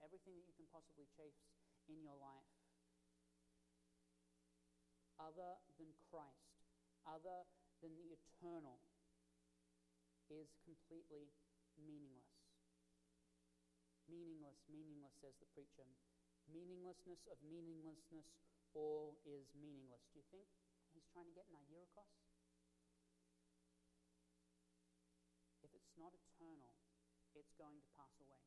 Everything 0.00 0.38
that 0.38 0.46
you 0.46 0.54
can 0.54 0.68
possibly 0.70 1.10
chase 1.10 1.42
in 1.90 2.00
your 2.00 2.16
life, 2.16 2.46
other 5.18 5.58
than 5.78 5.90
Christ, 6.10 6.58
other 7.06 7.46
than 7.82 7.94
the 7.98 8.14
eternal, 8.14 8.78
is 10.30 10.48
completely 10.64 11.30
meaningless. 11.78 12.38
Meaningless, 14.08 14.56
meaningless, 14.72 15.12
says 15.20 15.36
the 15.40 15.50
preacher. 15.52 15.84
Meaninglessness 16.48 17.28
of 17.28 17.36
meaninglessness, 17.44 18.24
all 18.72 19.20
is 19.28 19.52
meaningless. 19.52 20.00
Do 20.12 20.20
you 20.20 20.26
think 20.32 20.48
he's 20.96 21.04
trying 21.12 21.28
to 21.28 21.36
get 21.36 21.44
an 21.52 21.60
idea 21.60 21.84
across? 21.84 22.08
If 25.60 25.76
it's 25.76 25.92
not 26.00 26.16
eternal, 26.16 26.72
it's 27.36 27.52
going 27.60 27.76
to 27.76 27.88
pass 27.92 28.12
away. 28.24 28.40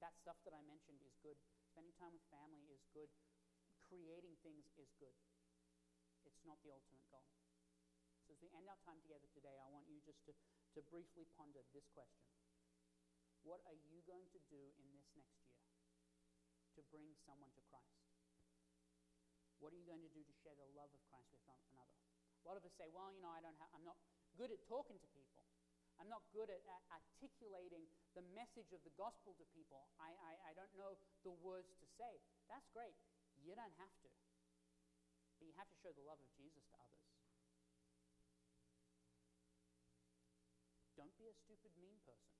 That 0.00 0.16
stuff 0.16 0.40
that 0.48 0.56
I 0.56 0.62
mentioned 0.64 1.02
is 1.04 1.12
good. 1.20 1.36
Spending 1.74 1.92
time 2.00 2.14
with 2.16 2.24
family 2.32 2.72
is 2.72 2.86
good. 2.94 3.10
Creating 3.84 4.36
things 4.40 4.64
is 4.80 4.88
good. 4.96 5.16
It's 6.28 6.44
not 6.44 6.60
the 6.60 6.72
ultimate 6.76 7.08
goal. 7.08 7.24
So 8.28 8.36
as 8.36 8.40
we 8.44 8.52
end 8.52 8.68
our 8.68 8.76
time 8.84 9.00
together 9.00 9.24
today, 9.32 9.56
I 9.56 9.68
want 9.72 9.88
you 9.88 9.96
just 10.04 10.20
to, 10.28 10.36
to 10.76 10.80
briefly 10.92 11.24
ponder 11.40 11.64
this 11.72 11.88
question. 11.96 12.28
What 13.48 13.64
are 13.64 13.76
you 13.88 14.04
going 14.04 14.28
to 14.36 14.40
do 14.52 14.60
in 14.76 14.92
this 14.92 15.08
next 15.16 15.40
year 15.40 15.64
to 16.76 16.84
bring 16.92 17.16
someone 17.24 17.48
to 17.56 17.62
Christ? 17.72 18.04
What 19.58 19.72
are 19.72 19.80
you 19.80 19.88
going 19.88 20.04
to 20.04 20.12
do 20.12 20.20
to 20.20 20.34
share 20.44 20.52
the 20.54 20.68
love 20.76 20.92
of 20.92 21.00
Christ 21.08 21.32
with 21.32 21.40
another? 21.72 21.96
A 21.96 22.44
lot 22.44 22.60
of 22.60 22.64
us 22.68 22.76
say, 22.76 22.92
well, 22.92 23.08
you 23.08 23.24
know, 23.24 23.32
I 23.32 23.40
don't 23.40 23.56
have, 23.56 23.72
I'm 23.72 23.88
not 23.88 23.96
good 24.36 24.52
at 24.52 24.60
talking 24.68 25.00
to 25.00 25.08
people. 25.16 25.42
I'm 25.98 26.12
not 26.12 26.22
good 26.30 26.46
at, 26.46 26.62
at 26.62 26.82
articulating 26.94 27.88
the 28.14 28.22
message 28.36 28.70
of 28.70 28.84
the 28.86 28.94
gospel 28.94 29.34
to 29.34 29.44
people. 29.50 29.90
I, 29.98 30.14
I, 30.14 30.32
I 30.46 30.52
don't 30.54 30.70
know 30.78 30.94
the 31.26 31.34
words 31.42 31.74
to 31.82 31.86
say. 31.98 32.22
That's 32.46 32.68
great. 32.70 32.94
You 33.42 33.58
don't 33.58 33.74
have 33.82 33.90
to. 34.06 34.08
You 35.48 35.56
have 35.56 35.72
to 35.72 35.80
show 35.80 35.96
the 35.96 36.04
love 36.04 36.20
of 36.20 36.28
Jesus 36.36 36.60
to 36.68 36.76
others. 36.76 37.08
Don't 40.92 41.16
be 41.16 41.24
a 41.24 41.32
stupid, 41.32 41.72
mean 41.80 41.96
person. 42.04 42.36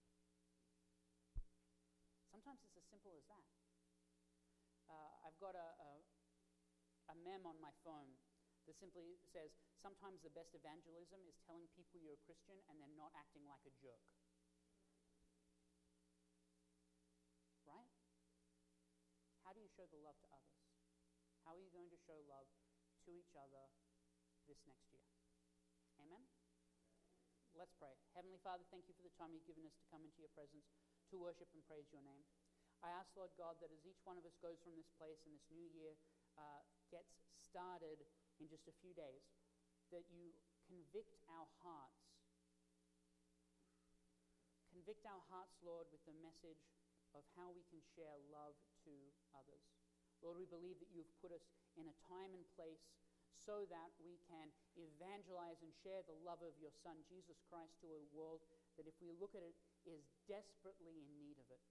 Sometimes 2.28 2.60
it's 2.68 2.76
as 2.76 2.84
simple 2.92 3.16
as 3.16 3.24
that. 3.32 3.48
Uh, 4.92 5.24
I've 5.24 5.40
got 5.40 5.56
a, 5.56 5.68
a, 5.80 5.90
a 7.08 7.14
mem 7.24 7.48
on 7.48 7.56
my 7.64 7.72
phone 7.80 8.12
that 8.68 8.76
simply 8.76 9.16
says, 9.32 9.56
Sometimes 9.80 10.20
the 10.20 10.34
best 10.36 10.52
evangelism 10.52 11.24
is 11.24 11.40
telling 11.48 11.64
people 11.72 11.96
you're 11.96 12.20
a 12.20 12.26
Christian 12.28 12.60
and 12.68 12.76
then 12.76 12.92
not 12.92 13.16
acting 13.16 13.48
like 13.48 13.64
a 13.64 13.72
jerk. 13.80 14.04
Right? 17.64 17.88
How 19.48 19.56
do 19.56 19.64
you 19.64 19.70
show 19.72 19.88
the 19.88 19.96
love 20.04 20.20
to 20.20 20.28
others? 20.28 20.60
How 21.48 21.56
are 21.56 21.62
you 21.64 21.72
going 21.72 21.88
to 21.88 22.00
show 22.04 22.20
love 22.28 22.52
to 23.08 23.16
each 23.16 23.32
other 23.40 23.64
this 24.44 24.60
next 24.68 24.92
year? 24.92 25.08
Amen? 26.04 26.28
Let's 27.56 27.72
pray. 27.80 27.96
Heavenly 28.12 28.36
Father, 28.44 28.68
thank 28.68 28.84
you 28.84 28.92
for 28.92 29.00
the 29.00 29.16
time 29.16 29.32
you've 29.32 29.48
given 29.48 29.64
us 29.64 29.72
to 29.80 29.88
come 29.88 30.04
into 30.04 30.20
your 30.20 30.30
presence 30.36 30.68
to 31.08 31.16
worship 31.16 31.48
and 31.56 31.64
praise 31.64 31.88
your 31.88 32.04
name. 32.04 32.28
I 32.84 32.92
ask, 32.92 33.08
Lord 33.16 33.32
God, 33.40 33.56
that 33.64 33.72
as 33.72 33.80
each 33.88 34.04
one 34.04 34.20
of 34.20 34.28
us 34.28 34.36
goes 34.44 34.60
from 34.60 34.76
this 34.76 34.92
place 35.00 35.24
and 35.24 35.32
this 35.32 35.48
new 35.48 35.66
year 35.72 35.96
uh, 36.36 36.60
gets 36.92 37.16
started 37.40 38.04
in 38.38 38.46
just 38.46 38.68
a 38.68 38.76
few 38.78 38.92
days, 38.92 39.24
that 39.90 40.04
you 40.12 40.30
convict 40.68 41.16
our 41.32 41.48
hearts. 41.64 42.12
Convict 44.70 45.02
our 45.08 45.24
hearts, 45.32 45.56
Lord, 45.64 45.88
with 45.90 46.04
the 46.04 46.14
message 46.22 46.62
of 47.16 47.24
how 47.34 47.50
we 47.56 47.64
can 47.72 47.80
share 47.96 48.14
love 48.30 48.54
to 48.84 48.94
others. 49.34 49.64
Lord, 50.22 50.38
we 50.38 50.48
believe 50.50 50.78
that 50.82 50.90
you've 50.90 51.10
put 51.22 51.30
us 51.30 51.44
in 51.78 51.86
a 51.86 51.96
time 52.10 52.34
and 52.34 52.42
place 52.58 52.82
so 53.46 53.64
that 53.72 53.90
we 54.02 54.20
can 54.28 54.50
evangelize 54.76 55.56
and 55.64 55.72
share 55.80 56.04
the 56.04 56.18
love 56.26 56.42
of 56.44 56.52
your 56.60 56.74
Son, 56.84 57.00
Jesus 57.08 57.40
Christ, 57.48 57.72
to 57.80 57.88
a 57.88 58.08
world 58.12 58.44
that, 58.76 58.84
if 58.84 58.98
we 59.00 59.14
look 59.16 59.32
at 59.32 59.46
it, 59.46 59.56
is 59.88 60.04
desperately 60.28 61.00
in 61.00 61.08
need 61.16 61.40
of 61.40 61.48
it. 61.48 61.64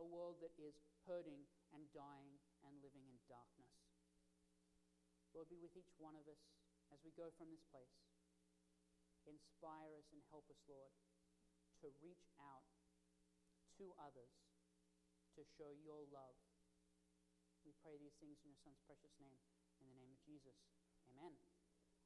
A 0.00 0.04
world 0.04 0.40
that 0.40 0.56
is 0.58 0.74
hurting 1.06 1.44
and 1.76 1.84
dying 1.92 2.34
and 2.66 2.72
living 2.80 3.04
in 3.06 3.16
darkness. 3.28 3.76
Lord, 5.36 5.48
be 5.52 5.60
with 5.60 5.76
each 5.76 5.92
one 6.00 6.16
of 6.16 6.26
us 6.26 6.42
as 6.90 6.98
we 7.04 7.12
go 7.14 7.30
from 7.36 7.52
this 7.52 7.64
place. 7.70 7.94
Inspire 9.28 9.94
us 9.96 10.08
and 10.10 10.20
help 10.34 10.48
us, 10.50 10.58
Lord, 10.66 10.90
to 11.84 11.94
reach 12.02 12.26
out 12.42 12.66
to 13.78 13.92
others 14.02 14.34
to 15.38 15.46
show 15.56 15.72
your 15.80 16.04
love. 16.12 16.36
We 17.72 17.80
pray 17.80 17.96
these 17.96 18.20
things 18.20 18.36
in 18.44 18.52
your 18.52 18.60
Son's 18.60 18.84
precious 18.84 19.16
name, 19.16 19.40
in 19.80 19.88
the 19.88 19.96
name 19.96 20.12
of 20.12 20.20
Jesus. 20.28 20.60
Amen. 21.08 21.32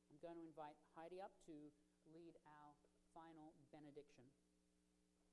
I'm 0.06 0.14
going 0.22 0.38
to 0.38 0.46
invite 0.46 0.78
Heidi 0.94 1.18
up 1.18 1.34
to 1.50 1.74
lead 2.06 2.38
our 2.46 2.78
final 3.10 3.50
benediction. 3.74 4.30